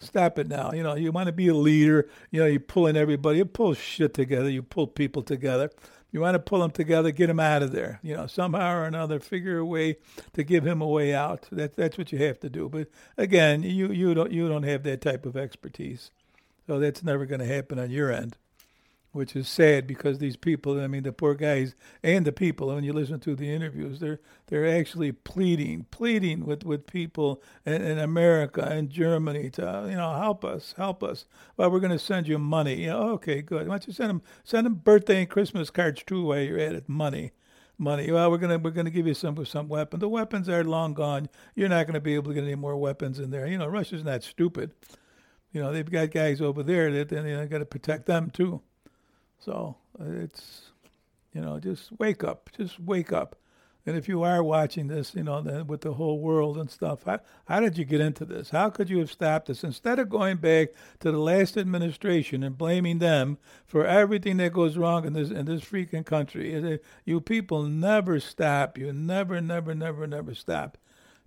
Stop 0.01 0.39
it 0.39 0.49
now. 0.49 0.73
You 0.73 0.83
know, 0.83 0.95
you 0.95 1.13
want 1.13 1.27
to 1.27 1.33
be 1.33 1.49
a 1.49 1.55
leader. 1.55 2.09
You 2.31 2.41
know, 2.41 2.47
you 2.47 2.59
pull 2.59 2.87
in 2.87 2.97
everybody. 2.97 3.39
You 3.39 3.45
pull 3.45 3.75
shit 3.75 4.15
together. 4.15 4.49
You 4.49 4.63
pull 4.63 4.87
people 4.87 5.23
together. 5.23 5.71
You 6.11 6.21
want 6.21 6.35
to 6.35 6.41
pull 6.41 6.61
them 6.61 6.73
together, 6.73 7.13
get 7.13 7.29
them 7.29 7.39
out 7.39 7.63
of 7.63 7.71
there. 7.71 8.01
You 8.03 8.17
know, 8.17 8.27
somehow 8.27 8.79
or 8.79 8.85
another, 8.85 9.21
figure 9.21 9.59
a 9.59 9.65
way 9.65 9.99
to 10.33 10.43
give 10.43 10.67
him 10.67 10.81
a 10.83 10.87
way 10.87 11.15
out. 11.15 11.47
That 11.53 11.77
that's 11.77 11.97
what 11.99 12.11
you 12.11 12.19
have 12.19 12.41
to 12.41 12.51
do. 12.51 12.69
But 12.69 12.89
again, 13.17 13.63
you 13.63 13.93
you 13.93 14.15
don't 14.15 14.33
you 14.33 14.49
don't 14.49 14.65
have 14.65 14.83
that 14.85 15.03
type 15.03 15.25
of 15.25 15.37
expertise, 15.37 16.11
so 16.67 16.81
that's 16.81 17.05
never 17.05 17.27
going 17.27 17.41
to 17.41 17.47
happen 17.47 17.79
on 17.79 17.91
your 17.91 18.11
end 18.11 18.37
which 19.13 19.35
is 19.35 19.49
sad 19.49 19.87
because 19.87 20.19
these 20.19 20.37
people, 20.37 20.81
I 20.81 20.87
mean, 20.87 21.03
the 21.03 21.13
poor 21.13 21.35
guys 21.35 21.75
and 22.03 22.25
the 22.25 22.33
people, 22.33 22.69
when 22.69 22.85
you 22.85 22.93
listen 22.93 23.19
to 23.21 23.35
the 23.35 23.53
interviews, 23.53 23.99
they're 23.99 24.21
they're 24.47 24.67
actually 24.67 25.13
pleading, 25.13 25.87
pleading 25.91 26.45
with, 26.45 26.65
with 26.65 26.87
people 26.87 27.43
in, 27.65 27.83
in 27.83 27.99
America 27.99 28.63
and 28.63 28.91
Germany 28.91 29.51
to, 29.51 29.87
you 29.89 29.97
know, 29.97 30.13
help 30.19 30.45
us, 30.45 30.75
help 30.77 31.03
us. 31.03 31.27
Well, 31.57 31.71
we're 31.71 31.81
going 31.81 31.93
to 31.93 31.99
send 31.99 32.27
you 32.27 32.39
money. 32.39 32.83
You 32.83 32.89
know, 32.89 33.09
okay, 33.11 33.43
good. 33.43 33.69
Why 33.69 33.75
don't 33.75 33.87
you 33.87 33.93
send 33.93 34.11
them, 34.11 34.23
send 34.43 34.67
them 34.67 34.75
birthday 34.75 35.21
and 35.21 35.31
Christmas 35.31 35.71
cards 35.71 36.03
too 36.05 36.25
while 36.25 36.41
you're 36.41 36.59
at 36.59 36.75
it? 36.75 36.89
Money. 36.89 37.33
Money. 37.79 38.11
Well, 38.13 38.31
we're 38.31 38.37
gonna 38.37 38.59
we're 38.59 38.73
gonna 38.73 38.91
give 38.91 39.07
you 39.07 39.15
some 39.15 39.43
some 39.47 39.67
weapon. 39.67 40.01
The 40.01 40.09
weapons 40.09 40.51
are 40.51 40.63
long 40.63 40.93
gone. 40.93 41.31
You're 41.55 41.71
not 41.71 41.87
gonna 41.87 42.01
be 42.01 42.15
able 42.15 42.31
to 42.31 42.35
get 42.35 42.45
any 42.45 42.55
more 42.55 42.77
weapons 42.77 43.19
in 43.19 43.31
there. 43.31 43.47
You 43.47 43.57
know, 43.57 43.69
Russia's 43.69 44.05
not 44.05 44.23
stupid. 44.23 44.73
You 45.53 45.63
know, 45.63 45.73
they've 45.73 45.91
got 45.91 46.11
guys 46.11 46.43
over 46.43 46.63
there 46.63 46.93
that 46.93 47.09
they 47.09 47.17
you 47.17 47.37
know, 47.37 47.47
got 47.47 47.59
to 47.59 47.65
protect 47.65 48.05
them 48.07 48.31
too. 48.31 48.61
So 49.41 49.77
uh, 49.99 50.05
it's, 50.05 50.71
you 51.33 51.41
know, 51.41 51.59
just 51.59 51.91
wake 51.99 52.23
up, 52.23 52.51
just 52.57 52.79
wake 52.79 53.13
up. 53.13 53.37
And 53.87 53.97
if 53.97 54.09
you 54.09 54.23
are 54.23 54.43
watching 54.43 54.89
this, 54.89 55.15
you 55.15 55.23
know, 55.25 55.41
the, 55.41 55.65
with 55.65 55.81
the 55.81 55.95
whole 55.95 56.21
world 56.21 56.59
and 56.59 56.71
stuff, 56.71 57.05
how, 57.07 57.21
how 57.47 57.61
did 57.61 57.79
you 57.79 57.87
get 57.87 58.03
into 58.03 58.27
this? 58.27 58.51
How 58.51 58.69
could 58.69 58.91
you 58.91 58.99
have 58.99 59.11
stopped 59.11 59.47
this? 59.47 59.65
Instead 59.65 59.99
of 59.99 60.11
going 60.11 60.37
back 60.37 60.69
to 61.01 61.11
the 61.11 61.19
last 61.19 61.57
administration 61.57 62.43
and 62.43 62.59
blaming 62.59 62.99
them 62.99 63.39
for 63.67 63.87
everything 63.87 64.37
that 64.37 64.53
goes 64.53 64.77
wrong 64.77 65.07
in 65.07 65.15
this 65.15 65.31
in 65.31 65.47
this 65.47 65.63
freaking 65.63 66.05
country, 66.05 66.79
you 67.07 67.21
people 67.23 67.63
never 67.63 68.21
stop. 68.21 68.77
You 68.77 68.93
never, 68.93 69.41
never, 69.41 69.75
never, 69.75 70.07
never 70.07 70.35
stop. 70.35 70.77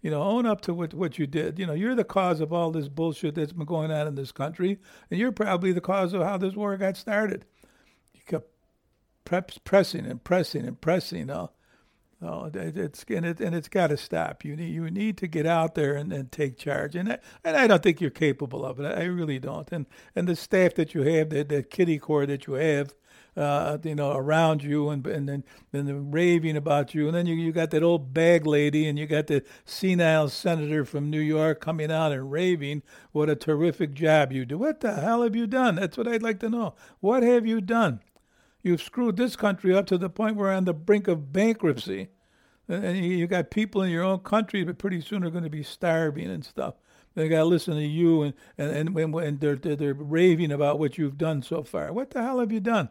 You 0.04 0.12
know, 0.12 0.22
own 0.22 0.46
up 0.46 0.62
to 0.62 0.74
what, 0.74 0.94
what 0.94 1.18
you 1.18 1.26
did. 1.26 1.58
You 1.58 1.66
know, 1.66 1.74
you're 1.74 1.96
the 1.96 2.04
cause 2.04 2.40
of 2.40 2.54
all 2.54 2.72
this 2.72 2.90
bullshit 2.90 3.36
that's 3.36 3.54
been 3.54 3.66
going 3.66 3.90
on 3.90 4.06
in 4.06 4.16
this 4.16 4.34
country, 4.34 4.78
and 5.10 5.20
you're 5.20 5.32
probably 5.32 5.72
the 5.72 5.82
cause 5.82 6.14
of 6.14 6.22
how 6.22 6.38
this 6.38 6.56
war 6.56 6.78
got 6.78 6.98
started 6.98 7.46
pressing 9.26 10.06
and 10.06 10.24
pressing 10.24 10.66
and 10.66 10.80
pressing. 10.80 11.28
Know, 11.28 11.52
oh, 12.22 12.50
it's 12.54 13.06
and 13.10 13.26
it 13.26 13.40
and 13.40 13.56
it's 13.56 13.70
got 13.70 13.88
to 13.88 13.98
stop. 13.98 14.44
You 14.46 14.56
need 14.56 14.74
you 14.74 14.90
need 14.90 15.18
to 15.18 15.28
get 15.28 15.46
out 15.46 15.76
there 15.76 15.96
and, 15.96 16.12
and 16.12 16.32
take 16.32 16.58
charge. 16.58 16.96
And 16.96 17.14
I, 17.14 17.20
and 17.44 17.58
I 17.58 17.68
don't 17.68 17.84
think 17.84 18.02
you're 18.02 18.10
capable 18.10 18.66
of 18.66 18.80
it. 18.80 18.86
I 18.86 19.04
really 19.06 19.40
don't. 19.40 19.72
And 19.72 19.86
and 20.16 20.28
the 20.28 20.36
staff 20.36 20.76
that 20.76 20.94
you 20.94 21.04
have, 21.04 21.30
the 21.30 21.44
the 21.44 21.64
kitty 21.64 22.00
corps 22.00 22.26
that 22.26 22.48
you 22.48 22.54
have. 22.54 22.94
Uh, 23.36 23.80
you 23.82 23.96
know, 23.96 24.12
around 24.16 24.62
you 24.62 24.90
and 24.90 25.08
and 25.08 25.28
then 25.28 25.44
and 25.72 25.88
the 25.88 25.96
raving 25.96 26.56
about 26.56 26.94
you, 26.94 27.08
and 27.08 27.16
then 27.16 27.26
you 27.26 27.34
you 27.34 27.52
got 27.52 27.72
that 27.72 27.82
old 27.82 28.14
bag 28.14 28.46
lady, 28.46 28.88
and 28.88 29.00
you 29.00 29.08
got 29.08 29.26
the 29.26 29.44
senile 29.66 30.30
senator 30.30 30.86
from 30.86 31.10
New 31.10 31.20
York 31.20 31.60
coming 31.60 31.92
out 31.92 32.12
and 32.12 32.32
raving 32.32 32.84
what 33.12 33.32
a 33.32 33.36
terrific 33.36 33.96
job 33.96 34.32
you 34.32 34.46
do. 34.46 34.60
What 34.60 34.82
the 34.82 34.94
hell 34.94 35.24
have 35.24 35.36
you 35.36 35.48
done? 35.48 35.74
That's 35.74 35.98
what 35.98 36.08
I'd 36.08 36.22
like 36.22 36.42
to 36.42 36.50
know. 36.50 36.76
What 37.00 37.24
have 37.24 37.48
you 37.48 37.60
done? 37.60 38.02
You've 38.64 38.82
screwed 38.82 39.18
this 39.18 39.36
country 39.36 39.76
up 39.76 39.86
to 39.88 39.98
the 39.98 40.10
point 40.10 40.38
where 40.38 40.48
we're 40.48 40.56
on 40.56 40.66
the 40.66 40.74
brink 40.74 41.08
of 41.08 41.32
bankruptcy. 41.32 42.08
And 42.70 42.98
you 42.98 43.28
got 43.28 43.52
people 43.52 43.82
in 43.82 43.92
your 43.92 44.04
own 44.04 44.20
country 44.20 44.64
that 44.64 44.78
pretty 44.78 45.02
soon 45.02 45.24
are 45.26 45.30
going 45.30 45.44
to 45.44 45.50
be 45.50 45.64
starving 45.64 46.30
and 46.30 46.46
stuff. 46.46 46.76
They 47.14 47.28
got 47.28 47.40
to 47.40 47.46
listen 47.46 47.76
to 47.76 47.86
you, 47.86 48.24
and, 48.24 48.34
and, 48.58 48.98
and, 48.98 49.16
and 49.16 49.40
they're, 49.40 49.58
they're, 49.58 49.76
they're 49.76 49.94
raving 49.94 50.52
about 50.52 50.80
what 50.80 50.98
you've 50.98 51.18
done 51.18 51.44
so 51.44 51.64
far. 51.64 51.92
What 51.92 52.12
the 52.12 52.24
hell 52.24 52.40
have 52.40 52.52
you 52.52 52.62
done? 52.62 52.90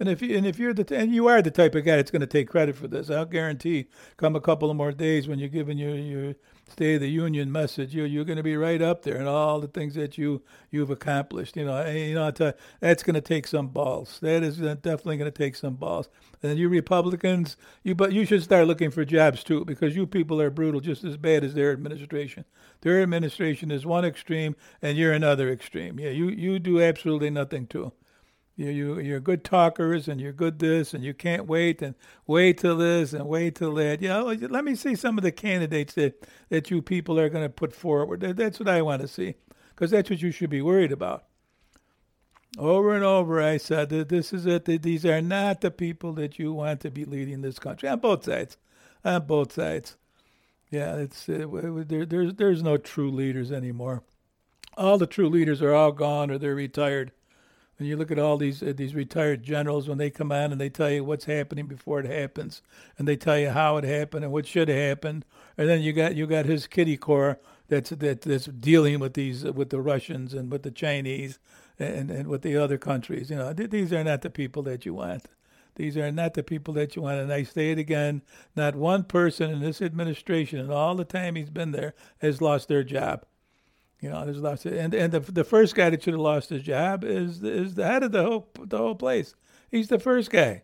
And 0.00 0.08
if 0.08 0.22
you 0.22 0.34
and 0.34 0.46
if 0.46 0.58
you're 0.58 0.72
the 0.72 0.96
and 0.96 1.14
you 1.14 1.26
are 1.26 1.42
the 1.42 1.50
type 1.50 1.74
of 1.74 1.84
guy 1.84 1.96
that's 1.96 2.10
going 2.10 2.20
to 2.20 2.26
take 2.26 2.48
credit 2.48 2.74
for 2.74 2.88
this, 2.88 3.10
I'll 3.10 3.26
guarantee. 3.26 3.88
Come 4.16 4.34
a 4.34 4.40
couple 4.40 4.70
of 4.70 4.76
more 4.78 4.92
days 4.92 5.28
when 5.28 5.38
you're 5.38 5.50
giving 5.50 5.76
your 5.76 5.94
your 5.94 6.34
Of 6.70 7.00
the 7.00 7.08
Union 7.08 7.52
message, 7.52 7.94
you 7.94 8.04
you're 8.04 8.24
going 8.24 8.38
to 8.38 8.42
be 8.42 8.56
right 8.56 8.80
up 8.80 9.02
there 9.02 9.16
and 9.16 9.28
all 9.28 9.60
the 9.60 9.68
things 9.68 9.94
that 9.94 10.16
you 10.16 10.42
you've 10.70 10.90
accomplished. 10.90 11.56
You 11.56 11.66
know, 11.66 11.76
and, 11.76 11.98
you 11.98 12.14
know 12.14 12.30
that's 12.80 13.02
going 13.02 13.14
to 13.14 13.20
take 13.20 13.46
some 13.46 13.68
balls. 13.68 14.18
That 14.20 14.42
is 14.42 14.56
definitely 14.56 15.18
going 15.18 15.30
to 15.30 15.38
take 15.38 15.56
some 15.56 15.74
balls. 15.74 16.08
And 16.42 16.58
you 16.58 16.70
Republicans, 16.70 17.58
you 17.82 17.94
but 17.94 18.12
you 18.12 18.24
should 18.24 18.42
start 18.42 18.66
looking 18.66 18.90
for 18.90 19.04
jobs 19.04 19.44
too, 19.44 19.64
because 19.64 19.94
you 19.94 20.06
people 20.06 20.40
are 20.40 20.48
brutal, 20.48 20.80
just 20.80 21.04
as 21.04 21.18
bad 21.18 21.44
as 21.44 21.52
their 21.52 21.70
administration. 21.72 22.46
Their 22.80 23.02
administration 23.02 23.70
is 23.70 23.84
one 23.84 24.06
extreme, 24.06 24.56
and 24.80 24.96
you're 24.96 25.12
another 25.12 25.50
extreme. 25.50 26.00
Yeah, 26.00 26.10
you 26.10 26.28
you 26.30 26.58
do 26.58 26.80
absolutely 26.80 27.30
nothing 27.30 27.66
too. 27.66 27.92
You, 28.60 28.68
you, 28.68 28.98
you're 28.98 29.20
good 29.20 29.42
talkers 29.42 30.06
and 30.06 30.20
you're 30.20 30.34
good 30.34 30.58
this 30.58 30.92
and 30.92 31.02
you 31.02 31.14
can't 31.14 31.46
wait 31.46 31.80
and 31.80 31.94
wait 32.26 32.58
till 32.58 32.76
this 32.76 33.14
and 33.14 33.26
wait 33.26 33.54
till 33.54 33.74
that. 33.76 34.02
You 34.02 34.08
know, 34.08 34.24
let 34.24 34.66
me 34.66 34.74
see 34.74 34.94
some 34.94 35.16
of 35.16 35.24
the 35.24 35.32
candidates 35.32 35.94
that, 35.94 36.26
that 36.50 36.70
you 36.70 36.82
people 36.82 37.18
are 37.18 37.30
going 37.30 37.42
to 37.42 37.48
put 37.48 37.74
forward. 37.74 38.20
That's 38.20 38.58
what 38.58 38.68
I 38.68 38.82
want 38.82 39.00
to 39.00 39.08
see 39.08 39.36
because 39.70 39.92
that's 39.92 40.10
what 40.10 40.20
you 40.20 40.30
should 40.30 40.50
be 40.50 40.60
worried 40.60 40.92
about. 40.92 41.24
Over 42.58 42.94
and 42.94 43.02
over, 43.02 43.40
I 43.40 43.56
said 43.56 43.88
that 43.88 44.10
this 44.10 44.30
is 44.30 44.44
it. 44.44 44.66
That 44.66 44.82
these 44.82 45.06
are 45.06 45.22
not 45.22 45.62
the 45.62 45.70
people 45.70 46.12
that 46.14 46.38
you 46.38 46.52
want 46.52 46.80
to 46.80 46.90
be 46.90 47.06
leading 47.06 47.40
this 47.40 47.58
country 47.58 47.88
on 47.88 48.00
both 48.00 48.24
sides. 48.26 48.58
On 49.02 49.26
both 49.26 49.54
sides. 49.54 49.96
Yeah, 50.70 50.96
it's 50.96 51.30
uh, 51.30 51.46
there, 51.86 52.04
there's 52.04 52.34
there's 52.34 52.62
no 52.62 52.76
true 52.76 53.10
leaders 53.10 53.50
anymore. 53.52 54.02
All 54.76 54.98
the 54.98 55.06
true 55.06 55.30
leaders 55.30 55.62
are 55.62 55.72
all 55.72 55.92
gone 55.92 56.30
or 56.30 56.36
they're 56.36 56.54
retired. 56.54 57.12
When 57.80 57.88
you 57.88 57.96
look 57.96 58.10
at 58.10 58.18
all 58.18 58.36
these 58.36 58.62
uh, 58.62 58.74
these 58.76 58.94
retired 58.94 59.42
generals, 59.42 59.88
when 59.88 59.96
they 59.96 60.10
come 60.10 60.30
on 60.30 60.52
and 60.52 60.60
they 60.60 60.68
tell 60.68 60.90
you 60.90 61.02
what's 61.02 61.24
happening 61.24 61.64
before 61.64 61.98
it 61.98 62.04
happens, 62.04 62.60
and 62.98 63.08
they 63.08 63.16
tell 63.16 63.38
you 63.38 63.48
how 63.48 63.78
it 63.78 63.84
happened 63.84 64.22
and 64.22 64.30
what 64.30 64.46
should 64.46 64.68
have 64.68 64.76
happened, 64.76 65.24
and 65.56 65.66
then 65.66 65.80
you 65.80 65.94
got 65.94 66.14
you 66.14 66.26
got 66.26 66.44
his 66.44 66.66
kitty 66.66 66.98
corps 66.98 67.38
that's 67.68 67.88
that, 67.88 68.20
that's 68.20 68.44
dealing 68.44 68.98
with 68.98 69.14
these 69.14 69.44
with 69.44 69.70
the 69.70 69.80
Russians 69.80 70.34
and 70.34 70.52
with 70.52 70.62
the 70.62 70.70
Chinese 70.70 71.38
and 71.78 72.10
and 72.10 72.28
with 72.28 72.42
the 72.42 72.54
other 72.54 72.76
countries. 72.76 73.30
You 73.30 73.36
know, 73.36 73.54
these 73.54 73.94
are 73.94 74.04
not 74.04 74.20
the 74.20 74.28
people 74.28 74.62
that 74.64 74.84
you 74.84 74.92
want. 74.92 75.28
These 75.76 75.96
are 75.96 76.12
not 76.12 76.34
the 76.34 76.42
people 76.42 76.74
that 76.74 76.96
you 76.96 77.00
want. 77.00 77.20
And 77.20 77.32
I 77.32 77.44
say 77.44 77.70
it 77.70 77.78
again: 77.78 78.20
not 78.54 78.74
one 78.74 79.04
person 79.04 79.50
in 79.50 79.60
this 79.60 79.80
administration, 79.80 80.58
and 80.58 80.70
all 80.70 80.96
the 80.96 81.06
time 81.06 81.34
he's 81.34 81.48
been 81.48 81.72
there, 81.72 81.94
has 82.18 82.42
lost 82.42 82.68
their 82.68 82.84
job. 82.84 83.24
You 84.00 84.08
know, 84.08 84.24
there's 84.24 84.38
lots 84.38 84.64
of, 84.64 84.72
and 84.72 84.94
and 84.94 85.12
the 85.12 85.20
the 85.20 85.44
first 85.44 85.74
guy 85.74 85.90
that 85.90 86.02
should 86.02 86.14
have 86.14 86.20
lost 86.20 86.48
his 86.48 86.62
job 86.62 87.04
is 87.04 87.42
is 87.42 87.74
the 87.74 87.86
head 87.86 88.02
of 88.02 88.12
the 88.12 88.22
whole 88.22 88.48
the 88.58 88.78
whole 88.78 88.94
place. 88.94 89.34
He's 89.70 89.88
the 89.88 89.98
first 89.98 90.30
guy. 90.30 90.62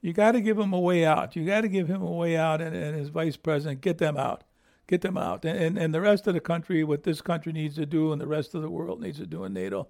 You 0.00 0.12
got 0.12 0.32
to 0.32 0.40
give 0.40 0.58
him 0.58 0.72
a 0.72 0.80
way 0.80 1.04
out. 1.04 1.36
You 1.36 1.44
got 1.44 1.62
to 1.62 1.68
give 1.68 1.88
him 1.88 2.02
a 2.02 2.10
way 2.10 2.36
out, 2.36 2.60
and, 2.60 2.74
and 2.74 2.96
his 2.96 3.08
vice 3.08 3.36
president 3.36 3.80
get 3.80 3.98
them 3.98 4.16
out, 4.16 4.44
get 4.86 5.02
them 5.02 5.18
out, 5.18 5.44
and, 5.44 5.58
and 5.58 5.78
and 5.78 5.94
the 5.94 6.00
rest 6.00 6.26
of 6.26 6.34
the 6.34 6.40
country, 6.40 6.82
what 6.84 7.02
this 7.02 7.20
country 7.20 7.52
needs 7.52 7.74
to 7.74 7.84
do, 7.84 8.12
and 8.12 8.20
the 8.20 8.26
rest 8.26 8.54
of 8.54 8.62
the 8.62 8.70
world 8.70 9.00
needs 9.00 9.18
to 9.18 9.26
do 9.26 9.44
in 9.44 9.52
NATO, 9.52 9.88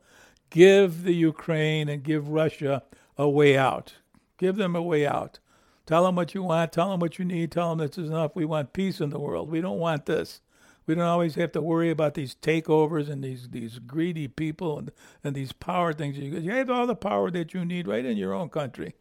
give 0.50 1.04
the 1.04 1.14
Ukraine 1.14 1.88
and 1.88 2.02
give 2.02 2.28
Russia 2.28 2.82
a 3.16 3.28
way 3.28 3.56
out. 3.56 3.94
Give 4.36 4.56
them 4.56 4.74
a 4.74 4.82
way 4.82 5.06
out. 5.06 5.38
Tell 5.86 6.04
them 6.04 6.16
what 6.16 6.34
you 6.34 6.42
want. 6.42 6.72
Tell 6.72 6.90
them 6.90 7.00
what 7.00 7.18
you 7.18 7.24
need. 7.24 7.50
Tell 7.50 7.74
them 7.74 7.86
this 7.86 7.98
is 7.98 8.10
enough. 8.10 8.34
We 8.34 8.44
want 8.44 8.72
peace 8.72 9.00
in 9.00 9.10
the 9.10 9.18
world. 9.18 9.50
We 9.50 9.60
don't 9.60 9.78
want 9.78 10.06
this. 10.06 10.40
We 10.88 10.94
don't 10.94 11.04
always 11.04 11.34
have 11.34 11.52
to 11.52 11.60
worry 11.60 11.90
about 11.90 12.14
these 12.14 12.34
takeovers 12.34 13.10
and 13.10 13.22
these 13.22 13.50
these 13.50 13.78
greedy 13.78 14.26
people 14.26 14.78
and 14.78 14.90
and 15.22 15.36
these 15.36 15.52
power 15.52 15.92
things. 15.92 16.16
You 16.16 16.50
have 16.50 16.70
all 16.70 16.86
the 16.86 16.96
power 16.96 17.30
that 17.30 17.52
you 17.52 17.66
need 17.66 17.86
right 17.86 18.04
in 18.04 18.16
your 18.16 18.32
own 18.32 18.48
country. 18.48 18.94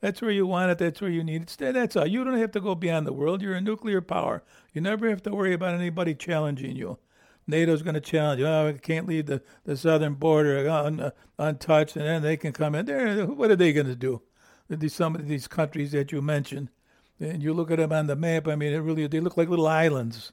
That's 0.00 0.22
where 0.22 0.30
you 0.30 0.46
want 0.46 0.70
it. 0.70 0.78
That's 0.78 1.00
where 1.00 1.10
you 1.10 1.24
need 1.24 1.50
it. 1.50 1.56
That's 1.58 1.96
all. 1.96 2.06
You 2.06 2.22
don't 2.22 2.38
have 2.38 2.52
to 2.52 2.60
go 2.60 2.76
beyond 2.76 3.06
the 3.06 3.12
world. 3.12 3.42
You're 3.42 3.54
a 3.56 3.60
nuclear 3.60 4.00
power. 4.00 4.44
You 4.72 4.80
never 4.80 5.08
have 5.08 5.22
to 5.24 5.32
worry 5.32 5.54
about 5.54 5.74
anybody 5.74 6.14
challenging 6.14 6.76
you. 6.76 6.98
NATO's 7.48 7.82
going 7.82 7.94
to 7.94 8.00
challenge 8.00 8.40
you. 8.40 8.46
Oh, 8.46 8.72
we 8.72 8.78
can't 8.78 9.08
leave 9.08 9.26
the, 9.26 9.42
the 9.64 9.76
southern 9.76 10.14
border 10.14 10.68
un, 10.68 11.00
uh, 11.00 11.10
untouched, 11.38 11.96
and 11.96 12.06
then 12.06 12.22
they 12.22 12.36
can 12.36 12.52
come 12.52 12.74
in 12.74 12.86
there. 12.86 13.26
What 13.26 13.50
are 13.50 13.56
they 13.56 13.72
going 13.72 13.86
to 13.86 13.96
do? 13.96 14.22
These, 14.68 14.94
some 14.94 15.14
of 15.14 15.26
these 15.26 15.48
countries 15.48 15.92
that 15.92 16.12
you 16.12 16.22
mentioned, 16.22 16.70
and 17.18 17.42
you 17.42 17.52
look 17.52 17.70
at 17.70 17.78
them 17.78 17.92
on 17.92 18.06
the 18.06 18.16
map. 18.16 18.46
I 18.46 18.54
mean, 18.54 18.72
it 18.72 18.78
really 18.78 19.06
they 19.08 19.20
look 19.20 19.36
like 19.36 19.48
little 19.48 19.66
islands. 19.66 20.32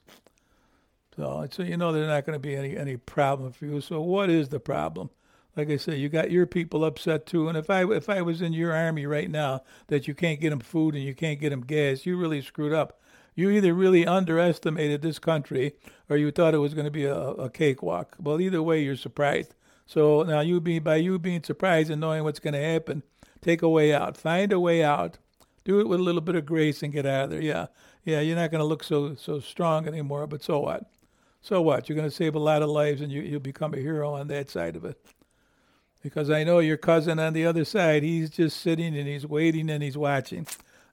So, 1.16 1.48
so 1.52 1.64
you 1.64 1.78
know 1.78 1.92
there's 1.92 2.08
not 2.08 2.26
going 2.26 2.36
to 2.36 2.40
be 2.40 2.56
any 2.56 2.78
any 2.78 2.98
problem 2.98 3.52
for 3.52 3.66
you. 3.66 3.82
So 3.82 4.02
what 4.02 4.30
is 4.30 4.50
the 4.50 4.60
problem? 4.60 5.10
Like 5.56 5.70
I 5.70 5.78
say, 5.78 5.98
you 5.98 6.08
got 6.08 6.32
your 6.32 6.46
people 6.46 6.86
upset 6.86 7.26
too. 7.26 7.50
And 7.50 7.58
if 7.58 7.70
I 7.70 7.84
if 7.92 8.10
I 8.10 8.22
was 8.22 8.42
in 8.42 8.54
your 8.54 8.74
army 8.74 9.06
right 9.06 9.30
now, 9.30 9.64
that 9.88 10.08
you 10.08 10.14
can't 10.14 10.40
get 10.40 10.52
them 10.52 10.62
food 10.62 10.96
and 10.96 11.04
you 11.04 11.14
can't 11.14 11.40
get 11.40 11.50
them 11.50 11.62
gas, 11.62 12.06
you 12.06 12.18
really 12.18 12.42
screwed 12.42 12.74
up. 12.74 13.00
You 13.36 13.50
either 13.50 13.74
really 13.74 14.06
underestimated 14.06 15.02
this 15.02 15.20
country, 15.20 15.74
or 16.10 16.18
you 16.18 16.32
thought 16.32 16.54
it 16.54 16.60
was 16.60 16.74
going 16.74 16.86
to 16.86 16.92
be 16.92 17.06
a, 17.06 17.16
a 17.16 17.50
cakewalk. 17.50 18.16
Well, 18.20 18.42
either 18.42 18.62
way, 18.62 18.84
you're 18.84 18.98
surprised. 18.98 19.56
So 19.86 20.24
now 20.24 20.42
you 20.42 20.62
be 20.62 20.80
by 20.80 20.98
you 20.98 21.18
being 21.20 21.44
surprised 21.44 21.90
and 21.90 22.00
knowing 22.00 22.24
what's 22.24 22.40
going 22.40 22.54
to 22.54 22.62
happen, 22.62 23.04
take 23.42 23.62
a 23.62 23.70
way 23.70 23.94
out. 23.94 24.18
Find 24.18 24.52
a 24.54 24.60
way 24.60 24.84
out. 24.84 25.18
Do 25.64 25.80
it 25.80 25.88
with 25.88 26.00
a 26.00 26.04
little 26.04 26.22
bit 26.22 26.36
of 26.36 26.46
grace 26.46 26.82
and 26.82 26.94
get 26.94 27.06
out 27.06 27.26
of 27.26 27.30
there. 27.32 27.42
Yeah, 27.42 27.68
yeah. 28.04 28.22
You're 28.22 28.38
not 28.38 28.52
going 28.52 28.60
to 28.60 28.66
look 28.66 28.84
so 28.84 29.16
so 29.16 29.40
strong 29.40 29.88
anymore, 29.88 30.28
but 30.28 30.44
so 30.44 30.60
what? 30.60 30.90
So 31.42 31.62
what? 31.62 31.90
You're 31.90 31.96
going 31.96 32.10
to 32.10 32.16
save 32.16 32.36
a 32.36 32.40
lot 32.40 32.62
of 32.62 32.70
lives 32.70 33.02
and 33.02 33.12
you, 33.12 33.22
you'll 33.22 33.40
become 33.40 33.74
a 33.74 33.78
hero 33.78 34.14
on 34.14 34.28
that 34.28 34.50
side 34.50 34.76
of 34.76 34.86
it. 34.86 35.00
Because 36.04 36.30
I 36.30 36.44
know 36.44 36.60
your 36.60 36.78
cousin 36.78 37.20
on 37.20 37.34
the 37.34 37.46
other 37.46 37.66
side, 37.66 38.04
he's 38.04 38.30
just 38.30 38.60
sitting 38.60 38.98
and 38.98 39.08
he's 39.08 39.26
waiting 39.26 39.70
and 39.70 39.84
he's 39.84 39.98
watching. 39.98 40.48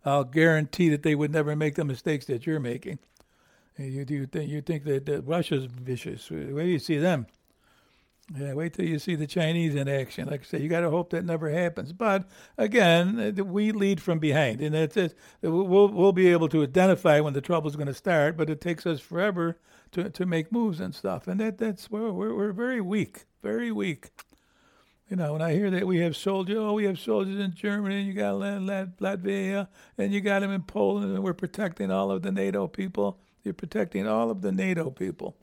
I'll 0.05 0.25
guarantee 0.25 0.89
that 0.91 1.03
they 1.03 1.15
would 1.15 1.33
never 1.33 1.55
make 1.57 1.75
the 1.75 1.85
mistakes 1.85 2.27
that 2.27 2.47
you're 2.47 2.61
making. 2.61 2.99
You, 3.79 4.05
you, 4.09 4.27
think, 4.27 4.51
you 4.51 4.61
think 4.61 4.85
that, 4.85 5.23
Russia's 5.25 5.67
vicious. 5.67 6.31
Wait 6.31 6.49
till 6.49 6.67
you 6.67 6.79
see 6.79 6.99
them. 6.99 7.27
Yeah, 8.37 8.55
wait 8.55 8.75
till 8.75 8.85
you 8.85 8.99
see 8.99 9.15
the 9.15 9.27
Chinese 9.27 9.75
in 9.75 9.89
action. 9.89 10.29
Like 10.29 10.41
I 10.41 10.45
say, 10.45 10.61
you 10.61 10.69
got 10.69 10.81
to 10.81 10.91
hope 10.91 11.11
that 11.11 11.25
never 11.25 11.49
happens. 11.49 11.93
But 11.93 12.29
again, 12.59 13.35
we 13.47 13.73
lead 13.73 14.03
from 14.03 14.19
behind, 14.19 14.61
and 14.61 14.75
it's, 14.75 14.99
it's 14.99 15.15
we'll 15.41 15.89
we'll 15.89 16.13
be 16.13 16.29
able 16.29 16.49
to 16.51 16.63
identify 16.63 17.21
when 17.21 17.33
the 17.33 17.41
trouble's 17.41 17.77
going 17.77 17.87
to 17.87 17.95
start. 17.95 18.37
But 18.37 18.51
it 18.51 18.61
takes 18.61 18.85
us 18.85 19.01
forever 19.01 19.57
to, 19.93 20.11
to 20.11 20.27
make 20.27 20.53
moves 20.53 20.81
and 20.81 20.95
stuff. 20.95 21.27
And 21.27 21.41
that 21.41 21.59
that's 21.59 21.91
where 21.91 22.13
we're, 22.13 22.35
we're 22.35 22.53
very 22.53 22.81
weak, 22.81 23.25
very 23.43 23.73
weak. 23.73 24.11
You 25.09 25.17
know, 25.17 25.33
when 25.33 25.43
I 25.43 25.55
hear 25.55 25.71
that 25.71 25.87
we 25.87 26.01
have 26.01 26.17
soldiers, 26.17 26.59
oh, 26.59 26.75
we 26.75 26.85
have 26.85 26.99
soldiers 26.99 27.41
in 27.41 27.55
Germany, 27.55 28.01
and 28.01 28.07
you 28.07 28.13
got 28.13 28.35
Latvia, 28.35 29.69
and 29.97 30.13
you 30.13 30.21
got 30.21 30.41
them 30.41 30.51
in 30.53 30.63
Poland, 30.63 31.15
and 31.15 31.25
we're 31.25 31.33
protecting 31.33 31.91
all 31.91 32.11
of 32.11 32.21
the 32.21 32.31
NATO 32.31 32.67
people. 32.67 33.19
You're 33.43 33.55
protecting 33.55 34.07
all 34.07 34.31
of 34.31 34.43
the 34.43 34.53
NATO 34.53 34.91
people. 34.91 35.37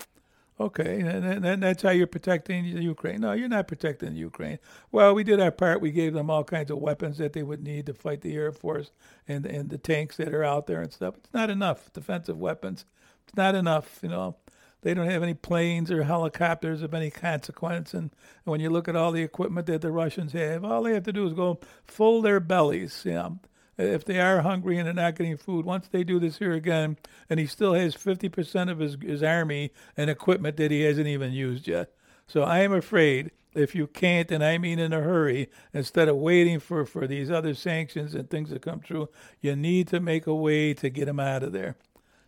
Okay, 0.58 1.02
and, 1.02 1.46
and 1.46 1.64
that's 1.64 1.82
how 1.82 1.90
you're 1.90 2.08
protecting 2.08 2.64
Ukraine. 2.64 3.22
No, 3.22 3.34
you're 3.34 3.50
not 3.50 3.68
protecting 3.68 4.16
Ukraine. 4.16 4.60
Well, 4.90 5.14
we 5.14 5.24
did 5.26 5.42
our 5.42 5.52
part. 5.52 5.82
We 5.82 5.92
gave 5.92 6.14
them 6.14 6.30
all 6.30 6.46
kinds 6.46 6.72
of 6.72 6.78
weapons 6.78 7.18
that 7.18 7.34
they 7.34 7.44
would 7.44 7.62
need 7.62 7.88
to 7.88 7.94
fight 7.94 8.22
the 8.22 8.36
Air 8.36 8.54
Force 8.54 8.92
and, 9.28 9.46
and 9.46 9.70
the 9.70 9.78
tanks 9.78 10.16
that 10.16 10.34
are 10.34 10.46
out 10.46 10.68
there 10.68 10.82
and 10.82 10.94
stuff. 10.94 11.16
It's 11.18 11.34
not 11.34 11.50
enough 11.50 11.92
defensive 11.92 12.38
weapons. 12.38 12.86
It's 13.28 13.36
not 13.36 13.56
enough, 13.56 14.00
you 14.02 14.10
know. 14.10 14.36
They 14.82 14.94
don't 14.94 15.10
have 15.10 15.24
any 15.24 15.34
planes 15.34 15.90
or 15.90 16.04
helicopters 16.04 16.84
of 16.84 16.94
any 16.94 17.10
consequence. 17.10 17.96
And 17.96 18.12
when 18.44 18.60
you 18.60 18.70
look 18.70 18.88
at 18.88 18.96
all 18.96 19.12
the 19.12 19.24
equipment 19.24 19.66
that 19.66 19.82
the 19.82 19.92
Russians 19.92 20.34
have, 20.34 20.64
all 20.64 20.84
they 20.84 20.94
have 20.94 21.04
to 21.06 21.14
do 21.14 21.26
is 21.26 21.34
go 21.34 21.60
full 21.86 22.22
their 22.22 22.40
bellies. 22.40 23.02
You 23.04 23.14
know, 23.14 23.40
if 23.80 24.06
they 24.06 24.20
are 24.20 24.42
hungry 24.42 24.78
and 24.78 24.86
they're 24.86 24.94
not 24.94 25.16
getting 25.16 25.38
food, 25.38 25.66
once 25.66 25.88
they 25.88 26.04
do 26.04 26.20
this 26.20 26.38
here 26.38 26.54
again, 26.54 26.98
and 27.32 27.40
he 27.40 27.48
still 27.48 27.74
has 27.74 27.96
50% 27.96 28.70
of 28.70 28.78
his, 28.78 28.96
his 29.02 29.24
army 29.24 29.72
and 29.98 30.08
equipment 30.08 30.58
that 30.58 30.70
he 30.70 30.82
hasn't 30.82 31.08
even 31.08 31.34
used 31.34 31.68
yet. 31.68 31.92
So 32.28 32.44
I 32.44 32.60
am 32.60 32.72
afraid 32.72 33.32
if 33.56 33.74
you 33.74 33.88
can't, 33.88 34.30
and 34.30 34.44
I 34.44 34.58
mean 34.58 34.80
in 34.80 34.94
a 34.94 35.02
hurry, 35.02 35.50
instead 35.74 36.10
of 36.10 36.18
waiting 36.18 36.60
for, 36.60 36.86
for 36.86 37.08
these 37.08 37.32
other 37.32 37.56
sanctions 37.56 38.14
and 38.14 38.30
things 38.30 38.50
to 38.50 38.60
come 38.60 38.82
true, 38.82 39.10
you 39.42 39.56
need 39.56 39.88
to 39.88 40.00
make 40.00 40.28
a 40.28 40.36
way 40.36 40.74
to 40.76 40.90
get 40.90 41.08
him 41.08 41.20
out 41.20 41.42
of 41.42 41.54
there. 41.54 41.76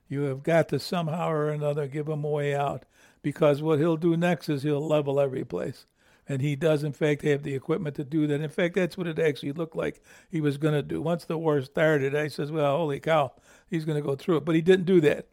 You 0.07 0.21
have 0.23 0.43
got 0.43 0.69
to 0.69 0.79
somehow 0.79 1.29
or 1.29 1.49
another 1.49 1.87
give 1.87 2.07
him 2.07 2.23
a 2.23 2.29
way 2.29 2.55
out 2.55 2.83
because 3.21 3.61
what 3.61 3.79
he'll 3.79 3.97
do 3.97 4.15
next 4.15 4.49
is 4.49 4.63
he'll 4.63 4.85
level 4.85 5.19
every 5.19 5.43
place. 5.43 5.85
And 6.29 6.41
he 6.41 6.55
does, 6.55 6.83
in 6.83 6.91
fact, 6.91 7.21
have 7.21 7.43
the 7.43 7.55
equipment 7.55 7.95
to 7.95 8.03
do 8.03 8.27
that. 8.27 8.41
In 8.41 8.49
fact, 8.49 8.75
that's 8.75 8.97
what 8.97 9.07
it 9.07 9.17
actually 9.17 9.53
looked 9.53 9.75
like 9.75 10.01
he 10.29 10.41
was 10.41 10.57
going 10.57 10.73
to 10.73 10.81
do. 10.81 11.01
Once 11.01 11.23
the 11.23 11.37
war 11.37 11.61
started, 11.61 12.15
I 12.15 12.27
says, 12.27 12.51
well, 12.51 12.77
holy 12.77 12.99
cow, 12.99 13.31
he's 13.69 13.85
going 13.85 13.97
to 13.97 14.05
go 14.05 14.15
through 14.15 14.37
it. 14.37 14.45
But 14.45 14.55
he 14.55 14.61
didn't 14.61 14.85
do 14.85 14.99
that. 15.01 15.27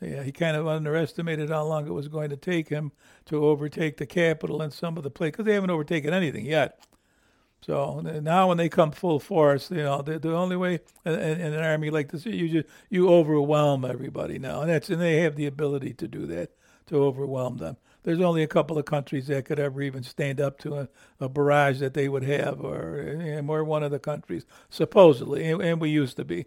Yeah, 0.00 0.22
he 0.22 0.32
kind 0.32 0.56
of 0.56 0.66
underestimated 0.66 1.50
how 1.50 1.64
long 1.64 1.86
it 1.86 1.92
was 1.92 2.08
going 2.08 2.30
to 2.30 2.36
take 2.36 2.68
him 2.68 2.92
to 3.26 3.44
overtake 3.44 3.96
the 3.96 4.06
capital 4.06 4.60
and 4.60 4.72
some 4.72 4.96
of 4.96 5.02
the 5.02 5.10
place 5.10 5.32
because 5.32 5.46
they 5.46 5.54
haven't 5.54 5.70
overtaken 5.70 6.12
anything 6.12 6.44
yet. 6.44 6.80
So 7.66 7.98
now, 7.98 8.46
when 8.46 8.58
they 8.58 8.68
come 8.68 8.92
full 8.92 9.18
force, 9.18 9.72
you 9.72 9.78
know, 9.78 10.00
the, 10.00 10.20
the 10.20 10.32
only 10.32 10.54
way 10.56 10.78
in, 11.04 11.14
in, 11.14 11.52
an 11.52 11.64
army 11.64 11.90
like 11.90 12.12
this, 12.12 12.24
you 12.24 12.48
just 12.48 12.68
you 12.90 13.10
overwhelm 13.10 13.84
everybody 13.84 14.38
now, 14.38 14.60
and 14.60 14.70
that's 14.70 14.88
and 14.88 15.00
they 15.00 15.16
have 15.22 15.34
the 15.34 15.46
ability 15.46 15.92
to 15.94 16.06
do 16.06 16.26
that. 16.26 16.52
to 16.86 17.02
overwhelm 17.02 17.56
them. 17.56 17.76
There's 18.04 18.20
only 18.20 18.44
a 18.44 18.46
couple 18.46 18.78
of 18.78 18.84
countries 18.84 19.26
that 19.26 19.46
could 19.46 19.58
ever 19.58 19.82
even 19.82 20.04
stand 20.04 20.40
up 20.40 20.60
to 20.60 20.76
a, 20.76 20.88
a 21.18 21.28
barrage 21.28 21.80
that 21.80 21.94
they 21.94 22.08
would 22.08 22.22
have, 22.22 22.60
or 22.60 23.00
eh, 23.00 23.24
eh, 23.24 23.38
and 23.38 23.48
we're 23.48 23.64
one 23.64 23.82
of 23.82 23.90
the 23.90 23.98
countries 23.98 24.46
supposedly, 24.70 25.50
and, 25.50 25.60
and 25.60 25.80
we 25.80 25.90
used 25.90 26.16
to 26.18 26.24
be. 26.24 26.46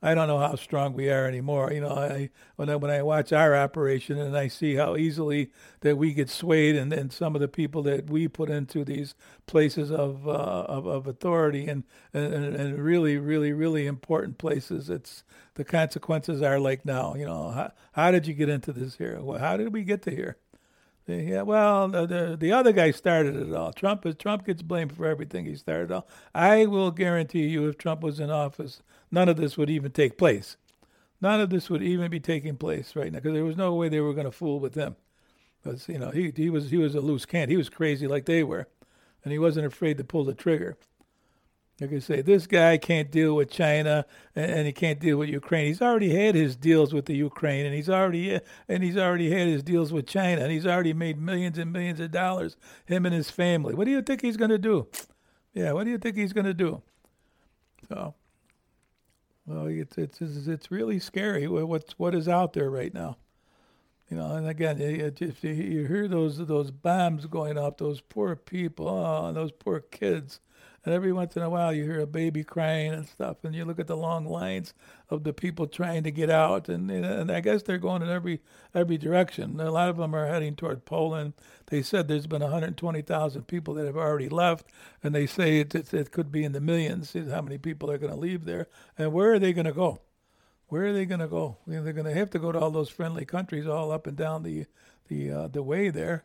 I 0.00 0.14
don't 0.14 0.28
know 0.28 0.38
how 0.38 0.54
strong 0.54 0.94
we 0.94 1.10
are 1.10 1.26
anymore. 1.26 1.72
You 1.72 1.80
know, 1.80 1.90
I 1.90 2.30
when 2.56 2.68
I, 2.68 2.76
when 2.76 2.90
I 2.90 3.02
watch 3.02 3.32
our 3.32 3.56
operation 3.56 4.18
and 4.18 4.36
I 4.36 4.46
see 4.48 4.76
how 4.76 4.96
easily 4.96 5.50
that 5.80 5.96
we 5.96 6.12
get 6.12 6.30
swayed, 6.30 6.76
and, 6.76 6.92
and 6.92 7.12
some 7.12 7.34
of 7.34 7.40
the 7.40 7.48
people 7.48 7.82
that 7.82 8.08
we 8.08 8.28
put 8.28 8.48
into 8.48 8.84
these 8.84 9.14
places 9.46 9.90
of 9.90 10.28
uh, 10.28 10.30
of, 10.30 10.86
of 10.86 11.06
authority 11.06 11.66
and, 11.66 11.82
and 12.14 12.32
and 12.32 12.78
really 12.78 13.16
really 13.18 13.52
really 13.52 13.86
important 13.86 14.38
places, 14.38 14.88
it's 14.88 15.24
the 15.54 15.64
consequences 15.64 16.42
are 16.42 16.60
like 16.60 16.84
now. 16.84 17.14
You 17.16 17.26
know, 17.26 17.50
how, 17.50 17.72
how 17.92 18.10
did 18.12 18.26
you 18.26 18.34
get 18.34 18.48
into 18.48 18.72
this 18.72 18.96
here? 18.96 19.20
How 19.38 19.56
did 19.56 19.72
we 19.72 19.82
get 19.82 20.02
to 20.02 20.10
here? 20.10 20.36
Yeah, 21.08 21.42
well, 21.42 21.88
the, 21.88 22.06
the, 22.06 22.36
the 22.38 22.52
other 22.52 22.72
guy 22.72 22.90
started 22.90 23.34
it 23.36 23.54
all. 23.54 23.72
Trump 23.72 24.04
is 24.04 24.14
Trump 24.16 24.44
gets 24.44 24.62
blamed 24.62 24.94
for 24.94 25.06
everything 25.06 25.46
he 25.46 25.56
started 25.56 25.90
all. 25.90 26.06
I 26.34 26.66
will 26.66 26.90
guarantee 26.90 27.48
you, 27.48 27.66
if 27.66 27.78
Trump 27.78 28.02
was 28.02 28.20
in 28.20 28.30
office, 28.30 28.82
none 29.10 29.28
of 29.30 29.38
this 29.38 29.56
would 29.56 29.70
even 29.70 29.92
take 29.92 30.18
place. 30.18 30.58
None 31.20 31.40
of 31.40 31.50
this 31.50 31.70
would 31.70 31.82
even 31.82 32.10
be 32.10 32.20
taking 32.20 32.56
place 32.58 32.94
right 32.94 33.10
now 33.12 33.20
because 33.20 33.32
there 33.34 33.44
was 33.44 33.56
no 33.56 33.74
way 33.74 33.88
they 33.88 34.00
were 34.00 34.14
going 34.14 34.26
to 34.26 34.32
fool 34.32 34.60
with 34.60 34.74
him. 34.74 34.96
Because 35.62 35.88
you 35.88 35.98
know 35.98 36.10
he 36.10 36.32
he 36.36 36.50
was 36.50 36.70
he 36.70 36.76
was 36.76 36.94
a 36.94 37.00
loose 37.00 37.26
cannon. 37.26 37.50
He 37.50 37.56
was 37.56 37.70
crazy 37.70 38.06
like 38.06 38.26
they 38.26 38.44
were, 38.44 38.68
and 39.24 39.32
he 39.32 39.38
wasn't 39.38 39.66
afraid 39.66 39.98
to 39.98 40.04
pull 40.04 40.24
the 40.24 40.34
trigger. 40.34 40.76
Like 41.80 41.92
I 41.92 41.98
say, 42.00 42.22
this 42.22 42.48
guy 42.48 42.76
can't 42.76 43.08
deal 43.10 43.36
with 43.36 43.50
China 43.50 44.04
and, 44.34 44.66
he 44.66 44.72
can't 44.72 44.98
deal 44.98 45.16
with 45.16 45.28
Ukraine. 45.28 45.66
He's 45.66 45.80
already 45.80 46.10
had 46.10 46.34
his 46.34 46.56
deals 46.56 46.92
with 46.92 47.06
the 47.06 47.14
Ukraine, 47.14 47.66
and 47.66 47.74
he's 47.74 47.88
already 47.88 48.32
eh, 48.34 48.40
and 48.68 48.82
he's 48.82 48.96
already 48.96 49.30
had 49.30 49.46
his 49.46 49.62
deals 49.62 49.92
with 49.92 50.06
China, 50.06 50.42
and 50.42 50.50
he's 50.50 50.66
already 50.66 50.92
made 50.92 51.20
millions 51.20 51.56
and 51.56 51.72
millions 51.72 52.00
of 52.00 52.10
dollars. 52.10 52.56
Him 52.86 53.06
and 53.06 53.14
his 53.14 53.30
family. 53.30 53.74
What 53.74 53.84
do 53.84 53.92
you 53.92 54.02
think 54.02 54.22
he's 54.22 54.36
going 54.36 54.50
to 54.50 54.58
do? 54.58 54.88
Yeah, 55.54 55.72
what 55.72 55.84
do 55.84 55.90
you 55.90 55.98
think 55.98 56.16
he's 56.16 56.32
going 56.32 56.46
to 56.46 56.54
do? 56.54 56.82
So, 57.88 58.14
well, 59.46 59.66
it's 59.66 59.96
it's 59.96 60.20
it's 60.20 60.70
really 60.70 60.98
scary 60.98 61.46
what's 61.46 61.92
what 61.92 62.14
is 62.14 62.28
out 62.28 62.54
there 62.54 62.70
right 62.70 62.92
now. 62.92 63.16
You 64.10 64.16
know, 64.16 64.36
and 64.36 64.48
again, 64.48 64.78
if 64.80 65.44
you 65.44 65.86
hear 65.86 66.08
those 66.08 66.38
those 66.38 66.70
bombs 66.70 67.26
going 67.26 67.58
up, 67.58 67.78
those 67.78 68.00
poor 68.00 68.36
people, 68.36 68.88
oh, 68.88 69.32
those 69.32 69.52
poor 69.52 69.80
kids 69.80 70.40
and 70.88 70.94
every 70.94 71.12
once 71.12 71.36
in 71.36 71.42
a 71.42 71.50
while, 71.50 71.70
you 71.72 71.84
hear 71.84 72.00
a 72.00 72.06
baby 72.06 72.44
crying 72.44 72.92
and 72.94 73.06
stuff, 73.06 73.44
and 73.44 73.54
you 73.54 73.64
look 73.66 73.78
at 73.78 73.88
the 73.88 73.96
long 73.96 74.24
lines 74.24 74.72
of 75.10 75.22
the 75.22 75.34
people 75.34 75.66
trying 75.66 76.02
to 76.04 76.10
get 76.10 76.30
out, 76.30 76.68
and 76.68 76.90
and 76.90 77.30
I 77.30 77.40
guess 77.40 77.62
they're 77.62 77.76
going 77.76 78.00
in 78.00 78.08
every 78.08 78.40
every 78.74 78.96
direction. 78.96 79.60
A 79.60 79.70
lot 79.70 79.90
of 79.90 79.98
them 79.98 80.14
are 80.14 80.26
heading 80.26 80.56
toward 80.56 80.86
Poland. 80.86 81.34
They 81.66 81.82
said 81.82 82.08
there's 82.08 82.26
been 82.26 82.42
120,000 82.42 83.46
people 83.46 83.74
that 83.74 83.86
have 83.86 83.98
already 83.98 84.30
left, 84.30 84.66
and 85.02 85.14
they 85.14 85.26
say 85.26 85.60
it, 85.60 85.74
it, 85.74 85.92
it 85.92 86.10
could 86.12 86.32
be 86.32 86.44
in 86.44 86.52
the 86.52 86.60
millions. 86.60 87.12
How 87.12 87.42
many 87.42 87.58
people 87.58 87.90
are 87.90 87.98
going 87.98 88.12
to 88.12 88.18
leave 88.18 88.46
there, 88.46 88.68
and 88.96 89.12
where 89.12 89.34
are 89.34 89.38
they 89.38 89.52
going 89.52 89.66
to 89.66 89.72
go? 89.72 90.00
Where 90.68 90.86
are 90.86 90.92
they 90.92 91.06
going 91.06 91.20
to 91.20 91.28
go? 91.28 91.56
They're 91.66 91.92
going 91.92 92.04
to 92.04 92.14
have 92.14 92.30
to 92.30 92.38
go 92.38 92.52
to 92.52 92.58
all 92.58 92.70
those 92.70 92.90
friendly 92.90 93.24
countries 93.24 93.66
all 93.66 93.90
up 93.90 94.06
and 94.06 94.16
down 94.16 94.42
the 94.42 94.66
the 95.08 95.30
uh, 95.30 95.48
the 95.48 95.62
way 95.62 95.88
there. 95.88 96.24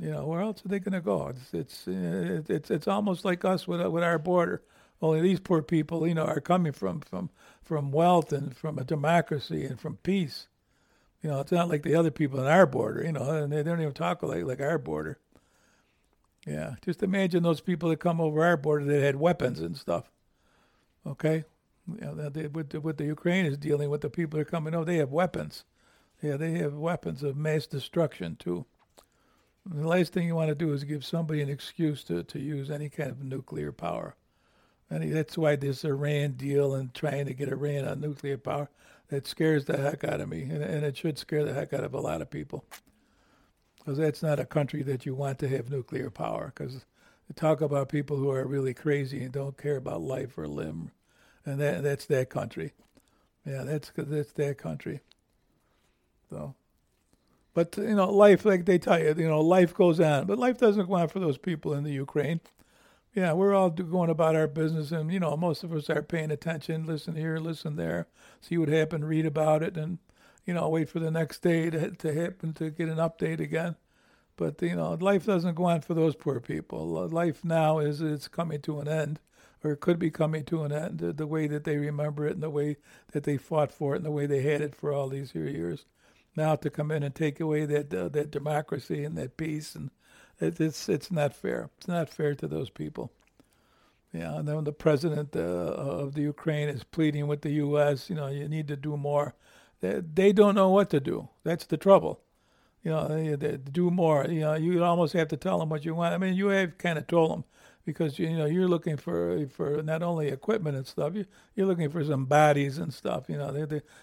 You 0.00 0.10
know, 0.10 0.26
where 0.26 0.40
else 0.40 0.64
are 0.64 0.68
they 0.68 0.78
going 0.78 0.92
to 0.92 1.00
go? 1.00 1.28
It's 1.28 1.52
it's 1.52 1.88
uh, 1.88 2.42
it's 2.48 2.70
it's 2.70 2.88
almost 2.88 3.24
like 3.24 3.44
us 3.44 3.68
with 3.68 3.84
with 3.86 4.04
our 4.04 4.18
border. 4.18 4.62
Only 5.00 5.20
these 5.20 5.40
poor 5.40 5.62
people, 5.62 6.06
you 6.06 6.14
know, 6.14 6.24
are 6.24 6.40
coming 6.40 6.72
from 6.72 7.00
from 7.00 7.30
from 7.62 7.92
wealth 7.92 8.32
and 8.32 8.56
from 8.56 8.78
a 8.78 8.84
democracy 8.84 9.64
and 9.64 9.78
from 9.78 9.96
peace. 9.98 10.48
You 11.22 11.30
know, 11.30 11.40
it's 11.40 11.52
not 11.52 11.68
like 11.68 11.82
the 11.82 11.94
other 11.94 12.10
people 12.10 12.40
on 12.40 12.46
our 12.46 12.66
border. 12.66 13.04
You 13.04 13.12
know, 13.12 13.30
and 13.30 13.52
they 13.52 13.62
don't 13.62 13.80
even 13.80 13.92
talk 13.92 14.22
like 14.22 14.44
like 14.44 14.60
our 14.60 14.78
border. 14.78 15.18
Yeah, 16.46 16.76
just 16.82 17.02
imagine 17.02 17.42
those 17.42 17.60
people 17.60 17.90
that 17.90 18.00
come 18.00 18.20
over 18.20 18.42
our 18.44 18.56
border 18.56 18.86
that 18.86 19.02
had 19.02 19.16
weapons 19.16 19.60
and 19.60 19.76
stuff. 19.76 20.10
Okay, 21.06 21.44
yeah, 22.00 22.28
they, 22.30 22.46
with 22.46 22.70
the, 22.70 22.80
with 22.80 22.98
the 22.98 23.04
Ukraine 23.04 23.46
is 23.46 23.56
dealing 23.56 23.90
with 23.90 24.00
the 24.00 24.10
people 24.10 24.38
are 24.38 24.44
coming 24.44 24.74
over, 24.74 24.84
they 24.84 24.96
have 24.96 25.10
weapons. 25.10 25.64
Yeah, 26.22 26.36
they 26.36 26.52
have 26.58 26.74
weapons 26.74 27.22
of 27.22 27.36
mass 27.36 27.66
destruction 27.66 28.36
too. 28.36 28.66
The 29.66 29.86
last 29.86 30.12
thing 30.12 30.26
you 30.26 30.34
want 30.34 30.48
to 30.48 30.54
do 30.54 30.72
is 30.72 30.84
give 30.84 31.04
somebody 31.04 31.42
an 31.42 31.48
excuse 31.48 32.02
to, 32.04 32.22
to 32.24 32.38
use 32.38 32.70
any 32.70 32.88
kind 32.88 33.10
of 33.10 33.22
nuclear 33.22 33.70
power. 33.70 34.16
And 34.90 35.12
that's 35.12 35.36
why 35.36 35.56
this 35.56 35.84
Iran 35.84 36.32
deal 36.32 36.74
and 36.74 36.92
trying 36.94 37.26
to 37.26 37.34
get 37.34 37.50
Iran 37.50 37.86
on 37.86 38.00
nuclear 38.00 38.38
power, 38.38 38.70
that 39.08 39.26
scares 39.26 39.66
the 39.66 39.76
heck 39.76 40.04
out 40.04 40.20
of 40.20 40.28
me. 40.28 40.42
And, 40.42 40.62
and 40.62 40.84
it 40.84 40.96
should 40.96 41.18
scare 41.18 41.44
the 41.44 41.52
heck 41.52 41.72
out 41.72 41.84
of 41.84 41.94
a 41.94 42.00
lot 42.00 42.22
of 42.22 42.30
people. 42.30 42.64
Because 43.78 43.98
that's 43.98 44.22
not 44.22 44.40
a 44.40 44.46
country 44.46 44.82
that 44.84 45.04
you 45.04 45.14
want 45.14 45.38
to 45.40 45.48
have 45.48 45.70
nuclear 45.70 46.10
power. 46.10 46.52
Because 46.54 46.84
talk 47.34 47.60
about 47.60 47.88
people 47.88 48.16
who 48.16 48.30
are 48.30 48.46
really 48.46 48.74
crazy 48.74 49.22
and 49.22 49.32
don't 49.32 49.58
care 49.58 49.76
about 49.76 50.00
life 50.00 50.38
or 50.38 50.48
limb. 50.48 50.90
And 51.48 51.60
that 51.60 51.82
that's 51.82 52.06
their 52.06 52.24
country. 52.24 52.72
Yeah, 53.46 53.64
that's 53.64 53.90
that's 53.96 54.32
that 54.32 54.58
country. 54.58 55.00
So 56.30 56.54
but 57.58 57.76
you 57.76 57.96
know, 57.96 58.08
life, 58.08 58.44
like 58.44 58.66
they 58.66 58.78
tell 58.78 59.00
you, 59.00 59.14
you 59.18 59.26
know, 59.26 59.40
life 59.40 59.74
goes 59.74 59.98
on. 59.98 60.26
But 60.26 60.38
life 60.38 60.58
doesn't 60.58 60.86
go 60.86 60.94
on 60.94 61.08
for 61.08 61.18
those 61.18 61.38
people 61.38 61.74
in 61.74 61.82
the 61.82 61.90
Ukraine. 61.90 62.40
Yeah, 63.14 63.32
we're 63.32 63.52
all 63.52 63.70
going 63.70 64.10
about 64.10 64.36
our 64.36 64.46
business, 64.46 64.92
and 64.92 65.12
you 65.12 65.18
know, 65.18 65.36
most 65.36 65.64
of 65.64 65.72
us 65.72 65.90
are 65.90 66.02
paying 66.02 66.30
attention, 66.30 66.86
listen 66.86 67.16
here, 67.16 67.38
listen 67.38 67.74
there, 67.74 68.06
see 68.40 68.58
what 68.58 68.68
happened, 68.68 69.08
read 69.08 69.26
about 69.26 69.64
it, 69.64 69.76
and 69.76 69.98
you 70.46 70.54
know, 70.54 70.68
wait 70.68 70.88
for 70.88 71.00
the 71.00 71.10
next 71.10 71.42
day 71.42 71.68
to 71.70 71.90
to 71.90 72.14
happen 72.14 72.52
to 72.54 72.70
get 72.70 72.88
an 72.88 72.98
update 72.98 73.40
again. 73.40 73.74
But 74.36 74.62
you 74.62 74.76
know, 74.76 74.92
life 75.00 75.26
doesn't 75.26 75.56
go 75.56 75.64
on 75.64 75.80
for 75.80 75.94
those 75.94 76.14
poor 76.14 76.38
people. 76.38 76.86
Life 77.08 77.44
now 77.44 77.80
is 77.80 78.00
it's 78.00 78.28
coming 78.28 78.60
to 78.62 78.78
an 78.78 78.86
end, 78.86 79.18
or 79.62 79.72
it 79.72 79.80
could 79.80 79.98
be 79.98 80.10
coming 80.10 80.44
to 80.44 80.62
an 80.62 80.72
end. 80.72 80.98
The, 80.98 81.26
way 81.26 81.46
that 81.46 81.64
they 81.64 81.76
remember 81.76 82.26
it, 82.26 82.34
and 82.34 82.42
the 82.42 82.50
way 82.50 82.76
that 83.12 83.24
they 83.24 83.36
fought 83.36 83.72
for 83.72 83.94
it, 83.94 83.98
and 83.98 84.06
the 84.06 84.10
way 84.10 84.26
they 84.26 84.42
had 84.42 84.60
it 84.60 84.74
for 84.74 84.92
all 84.92 85.08
these 85.08 85.34
years 85.34 85.84
now 86.36 86.54
to 86.54 86.70
come 86.70 86.90
in 86.90 87.02
and 87.02 87.14
take 87.14 87.40
away 87.40 87.64
that 87.66 87.92
uh, 87.92 88.08
that 88.10 88.30
democracy 88.30 89.02
and 89.02 89.16
that 89.18 89.36
peace 89.36 89.74
and 89.74 89.90
it, 90.40 90.60
it's 90.60 90.88
it's 90.88 91.10
not 91.10 91.34
fair. 91.34 91.70
It's 91.78 91.88
not 91.88 92.08
fair 92.08 92.34
to 92.34 92.46
those 92.46 92.70
people. 92.70 93.10
Yeah, 94.12 94.36
and 94.36 94.48
then 94.48 94.64
the 94.64 94.72
president 94.72 95.36
uh, 95.36 95.40
of 95.40 96.14
the 96.14 96.22
Ukraine 96.22 96.68
is 96.68 96.82
pleading 96.82 97.26
with 97.26 97.42
the 97.42 97.52
U.S. 97.52 98.08
You 98.08 98.16
know, 98.16 98.28
you 98.28 98.48
need 98.48 98.68
to 98.68 98.76
do 98.76 98.96
more. 98.96 99.34
They, 99.80 100.00
they 100.00 100.32
don't 100.32 100.54
know 100.54 100.70
what 100.70 100.90
to 100.90 101.00
do. 101.00 101.28
That's 101.44 101.66
the 101.66 101.76
trouble. 101.76 102.20
You 102.82 102.92
know, 102.92 103.08
they, 103.08 103.34
they 103.34 103.56
do 103.58 103.90
more. 103.90 104.24
You 104.26 104.40
know, 104.40 104.54
you 104.54 104.82
almost 104.82 105.12
have 105.12 105.28
to 105.28 105.36
tell 105.36 105.58
them 105.58 105.68
what 105.68 105.84
you 105.84 105.94
want. 105.94 106.14
I 106.14 106.18
mean, 106.18 106.34
you 106.34 106.48
have 106.48 106.78
kind 106.78 106.96
of 106.96 107.06
told 107.06 107.32
them 107.32 107.44
because 107.88 108.18
you 108.18 108.36
know 108.36 108.44
you're 108.44 108.68
looking 108.68 108.98
for 108.98 109.46
for 109.46 109.82
not 109.82 110.02
only 110.02 110.28
equipment 110.28 110.76
and 110.76 110.86
stuff 110.86 111.14
you 111.14 111.24
you're 111.54 111.66
looking 111.66 111.88
for 111.88 112.04
some 112.04 112.26
bodies 112.26 112.76
and 112.76 112.92
stuff 112.92 113.24
you 113.30 113.38
know 113.38 113.50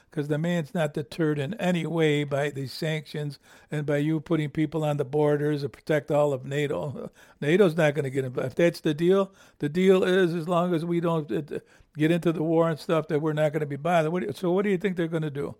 because 0.10 0.28
the 0.28 0.39
man's 0.39 0.74
not 0.74 0.91
deterred 0.91 1.38
in 1.38 1.54
any 1.56 1.86
way 1.86 2.24
by 2.24 2.50
these 2.50 2.74
sanctions 2.74 3.38
and 3.69 3.86
by 3.86 3.98
you 3.98 4.19
putting 4.19 4.50
people 4.50 4.84
on 4.84 4.98
the 4.98 5.06
borders 5.06 5.62
to 5.62 5.69
protect 5.69 6.10
all 6.10 6.34
of 6.34 6.45
NATO. 6.45 7.12
NATO's 7.41 7.78
not 7.78 7.93
going 7.93 8.06
to 8.06 8.10
get 8.10 8.26
involved 8.26 8.48
if 8.48 8.56
that's 8.56 8.80
the 8.80 8.95
deal 8.95 9.32
the 9.60 9.69
deal 9.69 10.04
is 10.04 10.34
as 10.34 10.50
long 10.50 10.74
as 10.74 10.84
we 10.84 11.00
don't 11.00 11.32
uh, 11.32 11.60
get 11.95 12.10
into 12.10 12.32
the 12.32 12.41
war 12.41 12.67
and 12.67 12.80
stuff 12.80 13.08
that 13.10 13.21
we're 13.21 13.34
not 13.34 13.52
going 13.52 13.60
to 13.60 13.67
be 13.67 13.76
bothered. 13.76 14.12
What 14.12 14.36
so 14.36 14.52
what 14.52 14.63
do 14.63 14.71
you 14.71 14.80
think 14.80 14.98
they're 14.98 15.08
going 15.08 15.21
to 15.21 15.30
do? 15.30 15.54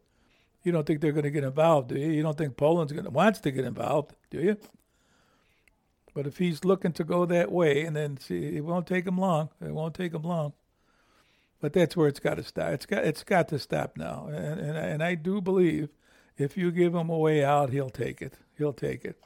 You 0.64 0.72
don't 0.72 0.88
think 0.88 1.00
they're 1.00 1.12
going 1.12 1.26
to 1.26 1.30
get 1.30 1.44
involved 1.44 1.90
do 1.90 2.00
you? 2.00 2.10
You 2.10 2.24
don't 2.24 2.40
think 2.40 2.58
Poland's 2.58 2.92
going 2.92 3.06
to 3.06 3.12
wants 3.12 3.40
to 3.42 3.52
get 3.52 3.66
involved 3.66 4.16
do 4.32 4.40
you 4.42 4.58
but 6.16 6.26
if 6.26 6.38
he's 6.38 6.64
looking 6.64 6.94
to 6.94 7.04
go 7.04 7.26
that 7.26 7.52
way, 7.52 7.84
and 7.84 7.94
then 7.94 8.18
see, 8.18 8.56
it 8.56 8.64
won't 8.64 8.88
take 8.88 9.06
him 9.06 9.18
long. 9.18 9.50
It 9.62 9.74
won't 9.74 9.94
take 9.94 10.14
him 10.14 10.24
long. 10.24 10.54
But 11.60 11.74
that's 11.74 11.96
where 11.98 12.08
it's 12.08 12.22
got 12.22 12.36
to 12.36 12.44
stop. 12.44 12.70
It's 12.70 12.86
got 12.86 13.04
it's 13.04 13.24
got 13.24 13.50
to 13.50 13.60
stop 13.60 13.98
now. 13.98 14.28
And 14.32 14.60
and, 14.60 14.78
and 14.78 15.04
I 15.04 15.16
do 15.16 15.42
believe 15.42 15.90
if 16.38 16.56
you 16.58 16.72
give 16.72 16.96
him 16.96 17.10
a 17.10 17.18
way 17.18 17.44
out, 17.44 17.72
he'll 17.72 17.90
take 17.90 18.22
it. 18.22 18.36
He'll 18.58 18.74
take 18.74 19.04
it, 19.04 19.18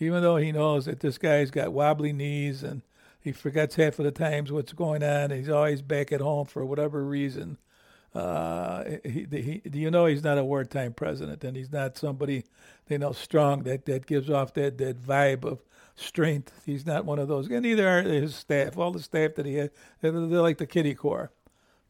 even 0.00 0.22
though 0.22 0.36
he 0.36 0.50
knows 0.50 0.86
that 0.86 1.00
this 1.00 1.18
guy's 1.18 1.50
got 1.50 1.74
wobbly 1.74 2.14
knees 2.14 2.62
and 2.62 2.80
he 3.20 3.30
forgets 3.30 3.76
half 3.76 3.98
of 3.98 4.06
the 4.06 4.10
times 4.10 4.50
what's 4.50 4.72
going 4.72 5.02
on. 5.02 5.30
he's 5.30 5.50
always 5.50 5.82
back 5.82 6.10
at 6.10 6.22
home 6.22 6.46
for 6.46 6.64
whatever 6.64 7.04
reason. 7.04 7.58
Uh, 8.14 8.84
he, 9.04 9.26
he, 9.30 9.62
you 9.72 9.90
know, 9.90 10.06
he's 10.06 10.22
not 10.22 10.38
a 10.38 10.44
wartime 10.44 10.92
president, 10.92 11.42
and 11.42 11.56
he's 11.56 11.72
not 11.72 11.98
somebody, 11.98 12.44
you 12.88 12.98
know, 12.98 13.12
strong 13.12 13.64
that, 13.64 13.86
that 13.86 14.06
gives 14.06 14.30
off 14.30 14.54
that, 14.54 14.78
that 14.78 15.02
vibe 15.02 15.44
of 15.44 15.60
strength. 15.96 16.52
He's 16.64 16.86
not 16.86 17.04
one 17.04 17.18
of 17.18 17.28
those. 17.28 17.48
And 17.50 17.62
neither 17.62 17.88
are 17.88 18.02
his 18.02 18.36
staff. 18.36 18.78
All 18.78 18.92
the 18.92 19.02
staff 19.02 19.34
that 19.34 19.46
he 19.46 19.54
had, 19.54 19.70
they're, 20.00 20.12
they're 20.12 20.40
like 20.40 20.58
the 20.58 20.66
kitty 20.66 20.94
corps. 20.94 21.32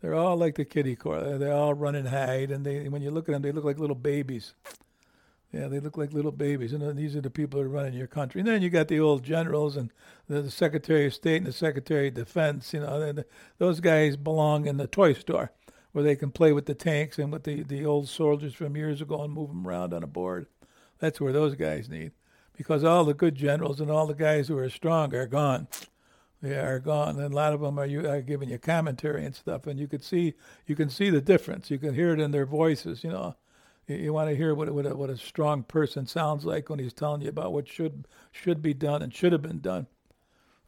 They're 0.00 0.14
all 0.14 0.36
like 0.36 0.54
the 0.54 0.64
kitty 0.64 0.96
corps. 0.96 1.20
They're, 1.20 1.38
they're 1.38 1.52
all 1.52 1.74
run 1.74 1.94
and 1.94 2.08
hide, 2.08 2.50
and 2.50 2.64
they 2.64 2.88
when 2.88 3.02
you 3.02 3.10
look 3.10 3.28
at 3.28 3.32
them, 3.32 3.42
they 3.42 3.52
look 3.52 3.64
like 3.64 3.78
little 3.78 3.96
babies. 3.96 4.54
Yeah, 5.52 5.68
they 5.68 5.78
look 5.78 5.96
like 5.96 6.12
little 6.12 6.32
babies, 6.32 6.72
and 6.72 6.98
these 6.98 7.14
are 7.14 7.20
the 7.20 7.30
people 7.30 7.60
that 7.60 7.66
are 7.66 7.70
running 7.70 7.94
your 7.94 8.08
country. 8.08 8.40
And 8.40 8.48
then 8.48 8.60
you 8.60 8.70
got 8.70 8.88
the 8.88 8.98
old 8.98 9.22
generals 9.22 9.76
and 9.76 9.92
the, 10.26 10.42
the 10.42 10.50
Secretary 10.50 11.06
of 11.06 11.14
State 11.14 11.36
and 11.36 11.46
the 11.46 11.52
Secretary 11.52 12.08
of 12.08 12.14
Defense. 12.14 12.72
You 12.74 12.80
know, 12.80 13.14
those 13.58 13.78
guys 13.78 14.16
belong 14.16 14.66
in 14.66 14.78
the 14.78 14.88
toy 14.88 15.12
store 15.12 15.52
where 15.94 16.02
they 16.02 16.16
can 16.16 16.32
play 16.32 16.52
with 16.52 16.66
the 16.66 16.74
tanks 16.74 17.20
and 17.20 17.32
with 17.32 17.44
the, 17.44 17.62
the 17.62 17.86
old 17.86 18.08
soldiers 18.08 18.52
from 18.52 18.76
years 18.76 19.00
ago 19.00 19.22
and 19.22 19.32
move 19.32 19.48
them 19.50 19.64
around 19.64 19.94
on 19.94 20.02
a 20.02 20.08
board. 20.08 20.48
That's 20.98 21.20
where 21.20 21.32
those 21.32 21.54
guys 21.54 21.88
need, 21.88 22.10
because 22.56 22.82
all 22.82 23.04
the 23.04 23.14
good 23.14 23.36
generals 23.36 23.80
and 23.80 23.88
all 23.88 24.08
the 24.08 24.12
guys 24.12 24.48
who 24.48 24.58
are 24.58 24.68
strong 24.68 25.14
are 25.14 25.28
gone. 25.28 25.68
They 26.42 26.58
are 26.58 26.80
gone, 26.80 27.20
and 27.20 27.32
a 27.32 27.36
lot 27.36 27.52
of 27.52 27.60
them 27.60 27.78
are, 27.78 27.86
you, 27.86 28.08
are 28.08 28.22
giving 28.22 28.50
you 28.50 28.58
commentary 28.58 29.24
and 29.24 29.36
stuff, 29.36 29.68
and 29.68 29.78
you 29.78 29.86
could 29.86 30.02
see 30.02 30.34
you 30.66 30.74
can 30.74 30.90
see 30.90 31.10
the 31.10 31.20
difference. 31.20 31.70
You 31.70 31.78
can 31.78 31.94
hear 31.94 32.12
it 32.12 32.18
in 32.18 32.32
their 32.32 32.44
voices. 32.44 33.04
You 33.04 33.10
know, 33.10 33.36
you, 33.86 33.94
you 33.96 34.12
want 34.12 34.30
to 34.30 34.36
hear 34.36 34.52
what 34.52 34.68
what 34.70 34.86
a, 34.86 34.96
what 34.96 35.10
a 35.10 35.16
strong 35.16 35.62
person 35.62 36.08
sounds 36.08 36.44
like 36.44 36.68
when 36.68 36.80
he's 36.80 36.92
telling 36.92 37.22
you 37.22 37.28
about 37.28 37.52
what 37.52 37.68
should 37.68 38.08
should 38.32 38.60
be 38.60 38.74
done 38.74 39.00
and 39.00 39.14
should 39.14 39.30
have 39.30 39.42
been 39.42 39.60
done, 39.60 39.86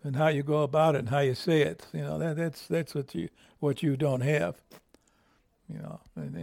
and 0.05 0.15
how 0.15 0.29
you 0.29 0.45
go 0.45 0.62
about 0.62 0.95
it 0.95 1.01
and 1.01 1.09
how 1.09 1.19
you 1.19 1.35
say 1.35 1.62
it. 1.62 1.85
You 1.93 2.03
know, 2.03 2.19
that 2.21 2.37
that's 2.37 2.69
that's 2.69 2.95
what 2.95 3.12
you 3.15 3.29
what 3.59 3.83
you 3.83 3.97
don't 3.97 4.23
have 4.23 4.62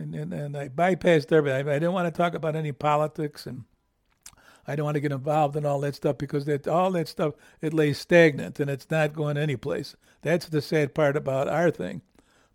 and, 0.03 0.15
and, 0.15 0.33
and 0.33 0.57
I 0.57 0.69
bypassed 0.69 1.31
everything. 1.31 1.67
I 1.67 1.73
didn't 1.73 1.93
want 1.93 2.13
to 2.13 2.17
talk 2.17 2.33
about 2.33 2.55
any 2.55 2.71
politics 2.71 3.47
and 3.47 3.63
I 4.67 4.75
don't 4.75 4.85
want 4.85 4.95
to 4.95 5.01
get 5.01 5.11
involved 5.11 5.55
in 5.55 5.65
all 5.65 5.79
that 5.81 5.95
stuff 5.95 6.17
because 6.17 6.45
that 6.45 6.67
all 6.67 6.91
that 6.91 7.07
stuff 7.07 7.33
it 7.61 7.73
lays 7.73 7.97
stagnant 7.97 8.59
and 8.59 8.69
it's 8.69 8.89
not 8.89 9.13
going 9.13 9.37
anyplace. 9.37 9.95
That's 10.21 10.47
the 10.47 10.61
sad 10.61 10.93
part 10.93 11.17
about 11.17 11.47
our 11.47 11.69
thing. 11.71 12.01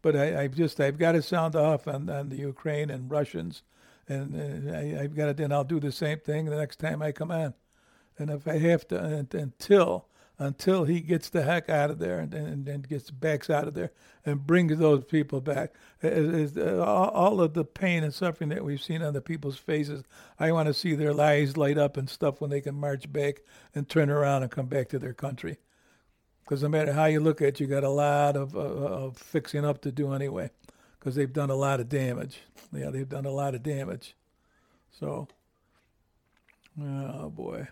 But 0.01 0.17
I, 0.17 0.43
I've 0.43 0.55
just 0.55 0.81
I've 0.81 0.99
got 0.99 1.13
to 1.13 1.23
sound 1.23 1.57
off 1.57 1.89
on, 1.89 2.09
on 2.09 2.29
the 2.29 2.37
Ukraine 2.37 2.89
and 2.89 3.11
Russians, 3.11 3.63
and, 4.09 4.35
and 4.35 4.71
I, 4.75 5.03
I've 5.03 5.15
got 5.15 5.27
to. 5.27 5.35
Then 5.35 5.53
I'll 5.53 5.65
do 5.65 5.81
the 5.81 5.93
same 5.93 6.21
thing 6.21 6.47
the 6.47 6.57
next 6.57 6.79
time 6.79 7.03
I 7.03 7.11
come 7.11 7.33
on, 7.33 7.55
and 8.17 8.31
if 8.31 8.47
I 8.47 8.59
have 8.59 8.87
to 8.89 9.27
until 9.33 10.07
until 10.39 10.85
he 10.85 11.01
gets 11.01 11.29
the 11.29 11.43
heck 11.43 11.69
out 11.69 11.91
of 11.91 11.99
there 11.99 12.21
and, 12.21 12.33
and, 12.33 12.69
and 12.69 12.89
gets 12.89 13.11
backs 13.11 13.51
out 13.51 13.67
of 13.67 13.75
there 13.75 13.91
and 14.25 14.47
brings 14.47 14.79
those 14.79 15.05
people 15.05 15.41
back. 15.41 15.75
Is, 16.01 16.57
uh, 16.57 16.85
all 16.85 17.41
of 17.41 17.55
the 17.55 17.65
pain 17.65 18.05
and 18.05 18.15
suffering 18.15 18.51
that 18.51 18.65
we've 18.65 18.83
seen 18.83 19.03
on 19.03 19.15
the 19.15 19.21
people's 19.21 19.59
faces, 19.59 20.05
I 20.39 20.53
want 20.53 20.69
to 20.69 20.75
see 20.75 20.95
their 20.95 21.19
eyes 21.21 21.57
light 21.57 21.77
up 21.77 21.97
and 21.97 22.09
stuff 22.09 22.41
when 22.41 22.51
they 22.51 22.61
can 22.61 22.77
march 22.77 23.13
back 23.13 23.41
and 23.75 23.89
turn 23.89 24.11
around 24.11 24.43
and 24.43 24.51
come 24.53 24.67
back 24.67 24.89
to 24.91 24.99
their 24.99 25.13
country. 25.13 25.59
Because 26.45 26.63
no 26.63 26.69
matter 26.69 26.93
how 26.93 27.07
you 27.07 27.21
look 27.21 27.43
at 27.43 27.49
it, 27.49 27.61
you 27.61 27.67
got 27.67 27.85
a 27.85 27.91
lot 27.91 28.37
of, 28.37 28.57
uh, 28.57 28.61
of 28.61 29.19
fixing 29.19 29.65
up 29.65 29.83
to 29.83 29.93
do 29.93 30.13
anyway, 30.13 30.51
because 30.99 31.15
they've 31.15 31.33
done 31.33 31.51
a 31.51 31.57
lot 31.57 31.81
of 31.81 31.89
damage. 31.89 32.41
Yeah, 32.73 32.91
they've 32.91 33.09
done 33.09 33.27
a 33.27 33.31
lot 33.31 33.55
of 33.55 33.63
damage. 33.63 34.15
So, 34.99 35.29
oh 36.81 37.29
boy. 37.29 37.69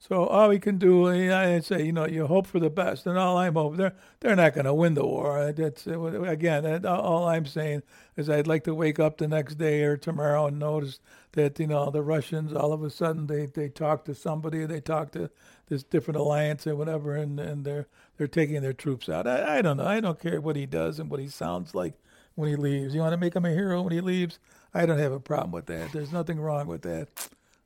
So 0.00 0.26
all 0.26 0.48
we 0.48 0.60
can 0.60 0.78
do, 0.78 1.08
I 1.08 1.58
say, 1.58 1.84
you 1.84 1.92
know, 1.92 2.06
you 2.06 2.26
hope 2.28 2.46
for 2.46 2.60
the 2.60 2.70
best, 2.70 3.04
and 3.06 3.18
all 3.18 3.36
I'm 3.36 3.54
hoping 3.54 3.78
they're 3.78 3.96
they're 4.20 4.36
not 4.36 4.54
going 4.54 4.66
to 4.66 4.74
win 4.74 4.94
the 4.94 5.04
war. 5.04 5.38
Uh, 5.38 5.52
that's 5.52 5.88
uh, 5.88 6.22
again, 6.22 6.86
all 6.86 7.26
I'm 7.26 7.46
saying 7.46 7.82
is 8.16 8.30
I'd 8.30 8.46
like 8.46 8.62
to 8.64 8.74
wake 8.74 9.00
up 9.00 9.18
the 9.18 9.26
next 9.26 9.56
day 9.56 9.82
or 9.82 9.96
tomorrow 9.96 10.46
and 10.46 10.58
notice 10.58 11.00
that 11.32 11.58
you 11.58 11.66
know 11.66 11.90
the 11.90 12.02
Russians 12.02 12.52
all 12.52 12.72
of 12.72 12.84
a 12.84 12.90
sudden 12.90 13.26
they 13.26 13.46
they 13.46 13.68
talk 13.68 14.04
to 14.04 14.14
somebody, 14.14 14.64
they 14.66 14.80
talk 14.80 15.10
to 15.12 15.30
this 15.68 15.82
different 15.82 16.18
alliance 16.18 16.64
or 16.66 16.76
whatever, 16.76 17.16
and 17.16 17.40
and 17.40 17.64
they're 17.64 17.88
they're 18.18 18.28
taking 18.28 18.62
their 18.62 18.72
troops 18.72 19.08
out. 19.08 19.26
I, 19.26 19.58
I 19.58 19.62
don't 19.62 19.78
know. 19.78 19.86
I 19.86 19.98
don't 19.98 20.20
care 20.20 20.40
what 20.40 20.54
he 20.54 20.66
does 20.66 21.00
and 21.00 21.10
what 21.10 21.20
he 21.20 21.28
sounds 21.28 21.74
like 21.74 21.94
when 22.36 22.48
he 22.48 22.54
leaves. 22.56 22.94
You 22.94 23.00
want 23.00 23.14
to 23.14 23.18
make 23.18 23.34
him 23.34 23.44
a 23.44 23.50
hero 23.50 23.82
when 23.82 23.92
he 23.92 24.00
leaves? 24.00 24.38
I 24.72 24.86
don't 24.86 24.98
have 24.98 25.12
a 25.12 25.20
problem 25.20 25.50
with 25.50 25.66
that. 25.66 25.90
There's 25.92 26.12
nothing 26.12 26.38
wrong 26.38 26.68
with 26.68 26.82
that. 26.82 27.08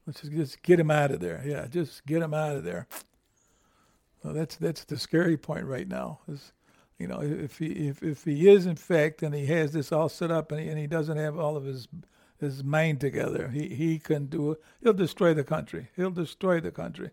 Let's 0.07 0.21
just, 0.21 0.33
just 0.33 0.63
get 0.63 0.81
him 0.81 0.91
out 0.91 1.11
of 1.11 1.21
there. 1.21 1.43
Yeah, 1.45 1.67
just 1.67 2.05
get 2.07 2.23
him 2.23 2.35
out 2.35 2.57
of 2.57 2.65
there. 2.65 2.87
Well, 4.23 4.35
that's 4.35 4.57
that's 4.57 4.85
the 4.85 4.97
scary 4.97 5.37
point 5.37 5.67
right 5.67 5.89
now. 5.89 6.21
Is 6.29 6.53
you 6.99 7.07
know 7.07 7.21
if 7.21 7.59
he 7.59 7.67
if, 7.89 8.03
if 8.03 8.25
he 8.25 8.49
is 8.49 8.67
in 8.67 8.77
fact 8.77 9.23
and 9.23 9.35
he 9.35 9.47
has 9.47 9.73
this 9.73 9.93
all 9.93 10.09
set 10.09 10.31
up 10.31 10.53
and 10.53 10.61
he, 10.61 10.69
and 10.69 10.79
he 10.79 10.87
doesn't 10.87 11.17
have 11.17 11.39
all 11.39 11.57
of 11.57 11.65
his 11.65 11.89
his 12.39 12.63
mind 12.65 13.01
together, 13.01 13.49
he 13.49 13.69
he 13.69 13.99
can 13.99 14.27
do 14.27 14.53
it. 14.53 14.63
He'll 14.83 14.93
destroy 14.93 15.35
the 15.35 15.45
country. 15.45 15.89
He'll 15.97 16.11
destroy 16.11 16.61
the 16.61 16.73
country. 16.73 17.11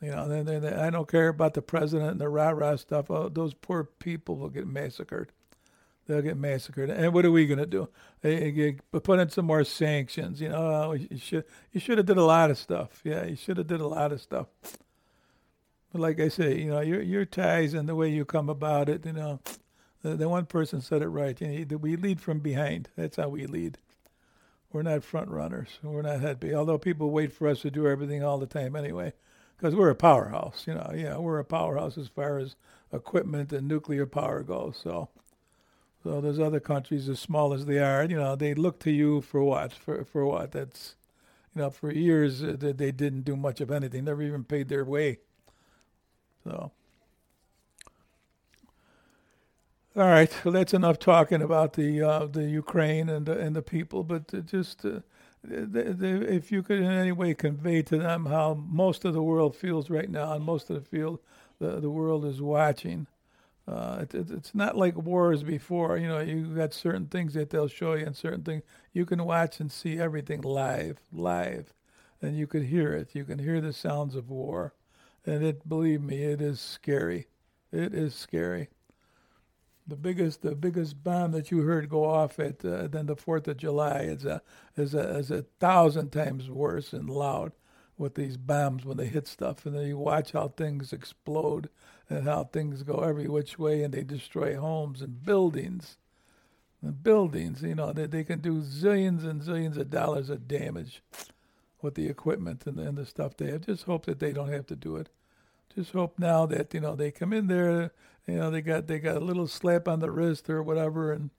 You 0.00 0.10
know, 0.10 0.28
then, 0.28 0.44
then 0.44 0.74
I 0.74 0.90
don't 0.90 1.08
care 1.08 1.28
about 1.28 1.54
the 1.54 1.62
president 1.62 2.10
and 2.10 2.20
the 2.20 2.28
rah 2.28 2.50
rah 2.50 2.76
stuff. 2.76 3.10
Oh, 3.10 3.28
those 3.28 3.54
poor 3.54 3.84
people 3.84 4.36
will 4.36 4.50
get 4.50 4.66
massacred 4.66 5.32
they'll 6.06 6.22
get 6.22 6.36
massacred. 6.36 6.90
And 6.90 7.12
what 7.12 7.24
are 7.24 7.30
we 7.30 7.46
going 7.46 7.58
to 7.58 7.66
do? 7.66 7.88
They, 8.22 8.76
put 8.92 9.18
in 9.18 9.28
some 9.30 9.44
more 9.44 9.64
sanctions. 9.64 10.40
You 10.40 10.48
know, 10.48 10.56
oh, 10.56 10.92
you 10.92 11.18
should 11.18 11.44
you 11.72 11.80
should 11.80 11.98
have 11.98 12.06
did 12.06 12.16
a 12.16 12.24
lot 12.24 12.50
of 12.50 12.58
stuff. 12.58 13.00
Yeah, 13.04 13.24
you 13.24 13.36
should 13.36 13.58
have 13.58 13.66
did 13.66 13.80
a 13.80 13.86
lot 13.86 14.12
of 14.12 14.20
stuff. 14.20 14.46
But 15.92 16.00
like 16.00 16.20
I 16.20 16.28
say, 16.28 16.58
you 16.58 16.70
know, 16.70 16.80
your 16.80 17.02
your 17.02 17.24
ties 17.24 17.74
and 17.74 17.88
the 17.88 17.94
way 17.94 18.08
you 18.08 18.24
come 18.24 18.48
about 18.48 18.88
it. 18.88 19.04
You 19.04 19.12
know, 19.12 19.40
the, 20.02 20.16
the 20.16 20.28
one 20.28 20.46
person 20.46 20.80
said 20.80 21.02
it 21.02 21.08
right. 21.08 21.40
You 21.40 21.64
know, 21.64 21.76
we 21.76 21.96
lead 21.96 22.20
from 22.20 22.40
behind. 22.40 22.88
That's 22.96 23.16
how 23.16 23.28
we 23.28 23.46
lead. 23.46 23.78
We're 24.72 24.82
not 24.82 25.04
front 25.04 25.30
runners. 25.30 25.78
We're 25.82 26.02
not 26.02 26.20
head 26.20 26.44
Although 26.54 26.78
people 26.78 27.10
wait 27.10 27.32
for 27.32 27.48
us 27.48 27.62
to 27.62 27.70
do 27.70 27.86
everything 27.86 28.22
all 28.22 28.38
the 28.38 28.46
time 28.46 28.76
anyway, 28.76 29.12
because 29.56 29.74
we're 29.74 29.90
a 29.90 29.94
powerhouse. 29.94 30.64
You 30.66 30.74
know, 30.74 30.92
yeah, 30.94 31.16
we're 31.18 31.38
a 31.38 31.44
powerhouse 31.44 31.96
as 31.96 32.08
far 32.08 32.38
as 32.38 32.56
equipment 32.92 33.52
and 33.52 33.68
nuclear 33.68 34.06
power 34.06 34.42
goes. 34.42 34.78
So. 34.82 35.08
So 36.06 36.20
those 36.20 36.38
other 36.38 36.60
countries, 36.60 37.08
as 37.08 37.18
small 37.18 37.52
as 37.52 37.66
they 37.66 37.80
are, 37.80 38.04
you 38.04 38.16
know, 38.16 38.36
they 38.36 38.54
look 38.54 38.78
to 38.80 38.92
you 38.92 39.22
for 39.22 39.42
what? 39.42 39.72
For 39.72 40.04
for 40.04 40.24
what? 40.24 40.52
That's, 40.52 40.94
you 41.52 41.62
know, 41.62 41.70
for 41.70 41.90
years 41.90 42.44
uh, 42.44 42.56
they 42.60 42.92
didn't 42.92 43.22
do 43.22 43.34
much 43.34 43.60
of 43.60 43.72
anything. 43.72 44.04
Never 44.04 44.22
even 44.22 44.44
paid 44.44 44.68
their 44.68 44.84
way. 44.84 45.18
So. 46.44 46.70
All 49.96 50.06
right, 50.06 50.32
well 50.44 50.52
that's 50.52 50.74
enough 50.74 51.00
talking 51.00 51.42
about 51.42 51.72
the 51.72 52.00
uh, 52.00 52.26
the 52.26 52.44
Ukraine 52.44 53.08
and 53.08 53.26
the, 53.26 53.36
and 53.36 53.56
the 53.56 53.62
people, 53.62 54.04
but 54.04 54.46
just 54.46 54.84
uh, 54.84 55.00
the, 55.42 55.92
the, 55.92 56.32
if 56.32 56.52
you 56.52 56.62
could 56.62 56.78
in 56.78 56.84
any 56.92 57.10
way 57.10 57.34
convey 57.34 57.82
to 57.82 57.98
them 57.98 58.26
how 58.26 58.54
most 58.54 59.04
of 59.04 59.12
the 59.12 59.22
world 59.24 59.56
feels 59.56 59.90
right 59.90 60.08
now, 60.08 60.34
and 60.34 60.44
most 60.44 60.70
of 60.70 60.76
the 60.76 60.88
field 60.88 61.18
the 61.58 61.80
the 61.80 61.90
world 61.90 62.24
is 62.24 62.40
watching 62.40 63.08
uh, 63.68 63.98
it, 64.02 64.14
it, 64.14 64.30
it's 64.30 64.54
not 64.54 64.76
like 64.76 64.96
wars 64.96 65.42
before. 65.42 65.96
You 65.96 66.08
know, 66.08 66.20
you 66.20 66.46
got 66.54 66.72
certain 66.72 67.06
things 67.06 67.34
that 67.34 67.50
they'll 67.50 67.68
show 67.68 67.94
you, 67.94 68.06
and 68.06 68.16
certain 68.16 68.42
things 68.42 68.62
you 68.92 69.04
can 69.04 69.24
watch 69.24 69.58
and 69.60 69.70
see 69.72 69.98
everything 69.98 70.42
live, 70.42 70.98
live, 71.12 71.74
and 72.22 72.36
you 72.36 72.46
could 72.46 72.64
hear 72.64 72.92
it. 72.92 73.14
You 73.14 73.24
can 73.24 73.38
hear 73.40 73.60
the 73.60 73.72
sounds 73.72 74.14
of 74.14 74.30
war, 74.30 74.74
and 75.24 75.42
it. 75.44 75.68
Believe 75.68 76.00
me, 76.02 76.22
it 76.22 76.40
is 76.40 76.60
scary. 76.60 77.26
It 77.72 77.92
is 77.92 78.14
scary. 78.14 78.68
The 79.88 79.96
biggest, 79.96 80.42
the 80.42 80.56
biggest 80.56 81.02
bomb 81.02 81.32
that 81.32 81.50
you 81.50 81.62
heard 81.62 81.88
go 81.88 82.04
off 82.04 82.38
at 82.38 82.64
uh, 82.64 82.88
than 82.88 83.06
the 83.06 83.16
Fourth 83.16 83.46
of 83.48 83.56
July 83.56 84.00
is 84.00 84.24
a 84.24 84.42
is 84.76 84.94
a 84.94 85.18
is 85.18 85.30
a 85.30 85.42
thousand 85.60 86.10
times 86.10 86.48
worse 86.50 86.92
and 86.92 87.10
loud 87.10 87.52
with 87.98 88.14
these 88.14 88.36
bombs 88.36 88.84
when 88.84 88.96
they 88.96 89.06
hit 89.06 89.26
stuff, 89.26 89.66
and 89.66 89.74
then 89.74 89.86
you 89.86 89.98
watch 89.98 90.32
how 90.32 90.48
things 90.48 90.92
explode 90.92 91.68
and 92.08 92.24
how 92.24 92.44
things 92.44 92.82
go 92.82 92.98
every 92.98 93.28
which 93.28 93.58
way, 93.58 93.82
and 93.82 93.92
they 93.92 94.02
destroy 94.02 94.56
homes 94.56 95.02
and 95.02 95.24
buildings, 95.24 95.98
and 96.82 97.02
buildings. 97.02 97.62
You 97.62 97.74
know, 97.74 97.92
they 97.92 98.06
they 98.06 98.24
can 98.24 98.40
do 98.40 98.60
zillions 98.60 99.24
and 99.24 99.42
zillions 99.42 99.76
of 99.76 99.90
dollars 99.90 100.30
of 100.30 100.48
damage 100.48 101.02
with 101.82 101.94
the 101.94 102.08
equipment 102.08 102.66
and, 102.66 102.78
and 102.78 102.96
the 102.96 103.06
stuff 103.06 103.36
they 103.36 103.50
have. 103.50 103.66
Just 103.66 103.84
hope 103.84 104.06
that 104.06 104.18
they 104.18 104.32
don't 104.32 104.52
have 104.52 104.66
to 104.66 104.76
do 104.76 104.96
it. 104.96 105.08
Just 105.74 105.92
hope 105.92 106.18
now 106.18 106.46
that 106.46 106.72
you 106.72 106.80
know 106.80 106.94
they 106.94 107.10
come 107.10 107.32
in 107.32 107.48
there, 107.48 107.92
you 108.26 108.36
know, 108.36 108.50
they 108.50 108.60
got 108.62 108.86
they 108.86 108.98
got 108.98 109.16
a 109.16 109.24
little 109.24 109.46
slap 109.46 109.86
on 109.86 110.00
the 110.00 110.10
wrist 110.10 110.50
or 110.50 110.62
whatever, 110.62 111.12
and 111.12 111.30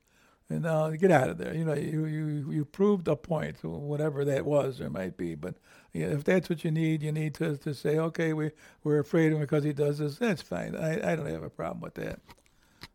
and 0.50 0.66
uh, 0.66 0.90
get 0.92 1.12
out 1.12 1.30
of 1.30 1.38
there. 1.38 1.54
You 1.54 1.66
know, 1.66 1.74
you 1.74 2.06
you 2.06 2.52
you 2.52 2.66
proved 2.66 3.08
a 3.08 3.16
point, 3.16 3.64
whatever 3.64 4.24
that 4.26 4.46
was 4.46 4.80
or 4.80 4.90
might 4.90 5.18
be. 5.18 5.36
But 5.36 5.56
you 5.94 6.08
know, 6.08 6.14
if 6.14 6.24
that's 6.24 6.50
what 6.50 6.64
you 6.64 6.72
need, 6.72 7.04
you 7.04 7.12
need 7.12 7.34
to 7.36 7.58
to 7.58 7.74
say, 7.74 7.98
okay, 7.98 8.34
we 8.34 8.52
we're 8.84 9.00
afraid 9.00 9.28
of 9.28 9.34
him 9.34 9.42
because 9.42 9.64
he 9.64 9.74
does 9.74 10.00
this. 10.00 10.18
That's 10.18 10.42
fine. 10.42 10.76
I 10.76 11.14
I 11.14 11.16
don't 11.16 11.28
have 11.28 11.44
a 11.44 11.50
problem 11.50 11.82
with 11.82 11.96
that. 11.96 12.20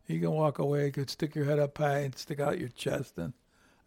You 0.07 0.19
can 0.19 0.31
walk 0.31 0.59
away, 0.59 0.87
you 0.87 0.91
could 0.91 1.09
stick 1.09 1.35
your 1.35 1.45
head 1.45 1.59
up 1.59 1.77
high 1.77 1.99
and 1.99 2.17
stick 2.17 2.39
out 2.39 2.59
your 2.59 2.69
chest 2.69 3.17
and 3.17 3.33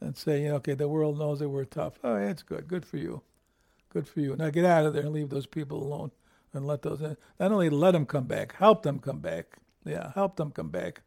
and 0.00 0.16
say, 0.16 0.42
you 0.42 0.48
know, 0.50 0.57
okay, 0.57 0.74
the 0.74 0.88
world 0.88 1.18
knows 1.18 1.38
that 1.40 1.48
we're 1.48 1.64
tough. 1.64 1.98
Oh, 2.05 2.18
that's 2.18 2.42
good. 2.42 2.68
Good 2.68 2.85
for 2.85 2.98
you. 2.98 3.22
Good 3.90 4.07
for 4.07 4.20
you. 4.20 4.37
Now 4.37 4.50
get 4.50 4.64
out 4.64 4.87
of 4.87 4.92
there 4.92 5.02
and 5.02 5.12
leave 5.12 5.31
those 5.31 5.46
people 5.46 5.83
alone 5.83 6.11
and 6.52 6.66
let 6.66 6.83
those. 6.83 7.00
Not 7.00 7.16
only 7.52 7.70
let 7.70 7.92
them 7.92 8.07
come 8.07 8.24
back, 8.24 8.55
help 8.57 8.83
them 8.83 8.98
come 8.98 9.20
back. 9.20 9.57
Yeah, 9.85 10.12
help 10.14 10.37
them 10.37 10.50
come 10.50 10.68
back. 10.68 11.02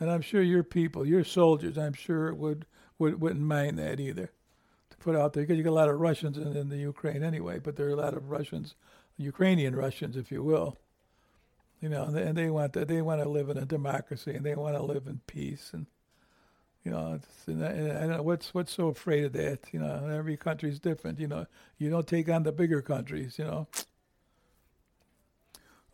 And 0.00 0.10
I'm 0.10 0.22
sure 0.22 0.42
your 0.42 0.62
people, 0.62 1.06
your 1.06 1.24
soldiers, 1.24 1.76
I'm 1.76 1.92
sure 1.92 2.34
would, 2.34 2.64
would 2.98 3.20
wouldn't 3.20 3.44
mind 3.44 3.78
that 3.78 4.00
either 4.00 4.32
to 4.90 4.96
put 4.96 5.14
out 5.14 5.34
there 5.34 5.44
because 5.44 5.58
you 5.58 5.62
got 5.62 5.70
a 5.70 5.72
lot 5.72 5.90
of 5.90 6.00
Russians 6.00 6.38
in, 6.38 6.56
in 6.56 6.70
the 6.70 6.78
Ukraine 6.78 7.22
anyway. 7.22 7.58
But 7.58 7.76
there 7.76 7.86
are 7.86 7.90
a 7.90 7.96
lot 7.96 8.14
of 8.14 8.30
Russians, 8.30 8.74
Ukrainian 9.18 9.76
Russians, 9.76 10.16
if 10.16 10.32
you 10.32 10.42
will. 10.42 10.78
You 11.80 11.90
know, 11.90 12.04
and 12.04 12.16
they, 12.16 12.22
and 12.22 12.36
they 12.36 12.50
want 12.50 12.72
to, 12.74 12.84
they 12.84 13.02
want 13.02 13.22
to 13.22 13.28
live 13.28 13.48
in 13.50 13.58
a 13.58 13.64
democracy 13.64 14.34
and 14.34 14.44
they 14.44 14.54
want 14.54 14.76
to 14.76 14.82
live 14.82 15.06
in 15.06 15.20
peace 15.26 15.70
and 15.72 15.86
you 16.84 16.92
know, 16.92 17.20
and 17.46 17.64
I, 17.64 18.00
don't 18.00 18.10
know 18.10 18.22
what's 18.22 18.54
what's 18.54 18.72
so 18.72 18.88
afraid 18.88 19.24
of 19.24 19.32
that. 19.34 19.60
You 19.70 19.80
know, 19.80 20.08
every 20.10 20.38
country's 20.38 20.80
different. 20.80 21.20
You 21.20 21.28
know, 21.28 21.46
you 21.76 21.90
don't 21.90 22.06
take 22.06 22.28
on 22.30 22.42
the 22.42 22.52
bigger 22.52 22.80
countries. 22.80 23.38
You 23.38 23.44
know, 23.44 23.68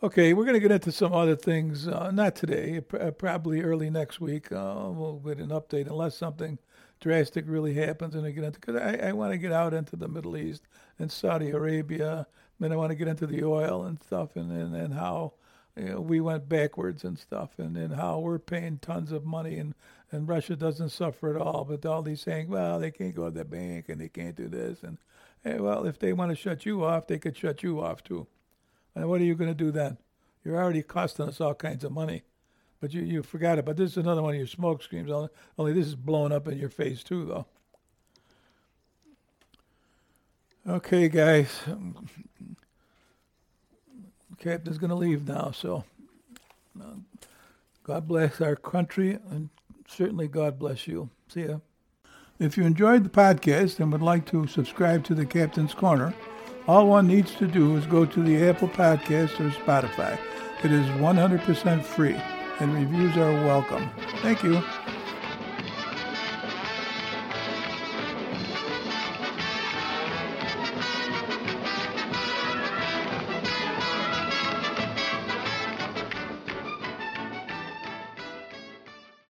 Okay, 0.03 0.35
we're 0.35 0.45
going 0.45 0.53
to 0.53 0.61
get 0.61 0.73
into 0.73 0.93
some 0.93 1.15
other 1.15 1.37
things. 1.37 1.89
Uh, 1.89 2.11
not 2.11 2.37
today, 2.37 2.83
uh, 3.01 3.13
probably 3.13 3.63
early 3.63 3.89
next 3.89 4.21
week. 4.21 4.53
Uh, 4.53 4.91
we'll 4.91 5.23
get 5.25 5.39
an 5.39 5.49
update 5.49 5.87
unless 5.87 6.15
something 6.15 6.59
drastic 7.01 7.47
really 7.49 7.73
happens 7.73 8.15
and 8.15 8.27
I 8.27 8.31
get 8.31 8.45
into 8.45 8.61
because 8.61 8.77
I, 8.77 9.09
I 9.09 9.13
want 9.13 9.33
to 9.33 9.39
get 9.39 9.53
out 9.53 9.73
into 9.73 9.97
the 9.97 10.07
Middle 10.07 10.37
East 10.37 10.65
and 10.99 11.11
Saudi 11.11 11.51
Arabia. 11.51 12.27
Then 12.61 12.73
I 12.73 12.77
want 12.77 12.91
to 12.91 12.95
get 12.95 13.09
into 13.09 13.27
the 13.27 13.43
oil 13.43 13.85
and 13.85 13.99
stuff 14.03 14.37
and 14.37 14.53
and, 14.53 14.77
and 14.77 14.93
how 14.93 15.33
you 15.77 15.87
know, 15.87 16.01
we 16.03 16.21
went 16.21 16.47
backwards 16.47 17.03
and 17.03 17.19
stuff 17.19 17.59
and, 17.59 17.75
and 17.75 17.95
how 17.95 18.19
we're 18.19 18.39
paying 18.39 18.79
tons 18.79 19.13
of 19.13 19.25
money 19.25 19.57
and, 19.57 19.75
and 20.13 20.29
Russia 20.29 20.57
doesn't 20.57 20.91
suffer 20.91 21.35
at 21.35 21.41
all. 21.41 21.65
But 21.65 21.87
all 21.87 22.03
these 22.03 22.21
saying, 22.21 22.49
well, 22.49 22.79
they 22.79 22.91
can't 22.91 23.15
go 23.15 23.31
to 23.31 23.39
the 23.39 23.47
bank 23.47 23.89
and 23.89 24.03
they 24.03 24.09
can't 24.11 24.37
do 24.37 24.49
this. 24.49 24.83
And 24.83 24.99
hey, 25.43 25.59
well, 25.59 25.87
if 25.87 25.99
they 25.99 26.13
want 26.13 26.33
to 26.33 26.37
shut 26.37 26.67
you 26.67 26.85
off, 26.85 27.07
they 27.07 27.19
could 27.19 27.37
shut 27.37 27.63
you 27.63 27.81
off 27.81 28.05
too. 28.05 28.27
And 28.97 29.09
what 29.09 29.21
are 29.21 29.25
you 29.25 29.35
going 29.35 29.51
to 29.51 29.55
do 29.55 29.71
then? 29.71 29.99
You're 30.43 30.57
already 30.57 30.83
costing 30.83 31.29
us 31.29 31.41
all 31.41 31.55
kinds 31.55 31.85
of 31.85 31.93
money. 31.93 32.23
But 32.81 32.95
you, 32.95 33.03
you 33.03 33.23
forgot 33.23 33.59
it. 33.59 33.65
But 33.65 33.77
this 33.77 33.93
is 33.93 33.97
another 33.99 34.23
one 34.23 34.35
of 34.35 34.39
your 34.39 34.47
smoke 34.47 34.83
screens. 34.83 35.11
Only 35.59 35.73
this 35.73 35.87
is 35.87 35.95
blowing 35.95 36.33
up 36.33 36.49
in 36.49 36.59
your 36.59 36.71
face 36.71 37.05
too, 37.05 37.27
though. 37.27 37.47
Okay, 40.69 41.09
guys. 41.09 41.61
Captain's 44.39 44.79
going 44.79 44.91
to 44.91 44.97
leave 44.97 45.27
now, 45.27 45.51
so 45.51 45.85
uh, 46.81 46.95
God 47.85 48.07
bless 48.09 48.41
our 48.41 48.57
country, 48.57 49.19
and 49.31 49.49
certainly 49.89 50.29
God 50.29 50.59
bless 50.59 50.87
you. 50.87 51.11
See 51.29 51.45
ya. 51.47 51.59
If 52.39 52.57
you 52.57 52.65
enjoyed 52.65 53.05
the 53.05 53.11
podcast 53.11 53.81
and 53.81 53.91
would 53.93 54.03
like 54.03 54.27
to 54.27 54.47
subscribe 54.47 55.05
to 55.05 55.15
the 55.15 55.25
Captain's 55.25 55.73
Corner, 55.73 56.15
all 56.69 56.87
one 56.89 57.07
needs 57.07 57.35
to 57.37 57.47
do 57.47 57.77
is 57.77 57.87
go 57.87 58.05
to 58.05 58.23
the 58.23 58.49
Apple 58.49 58.69
Podcast 58.69 59.39
or 59.41 59.51
Spotify. 59.51 60.19
It 60.65 60.73
is 60.73 60.87
100% 60.87 61.85
free, 61.85 62.17
and 62.61 62.75
reviews 62.75 63.17
are 63.17 63.33
welcome. 63.45 63.89
Thank 64.23 64.43
you. 64.43 64.63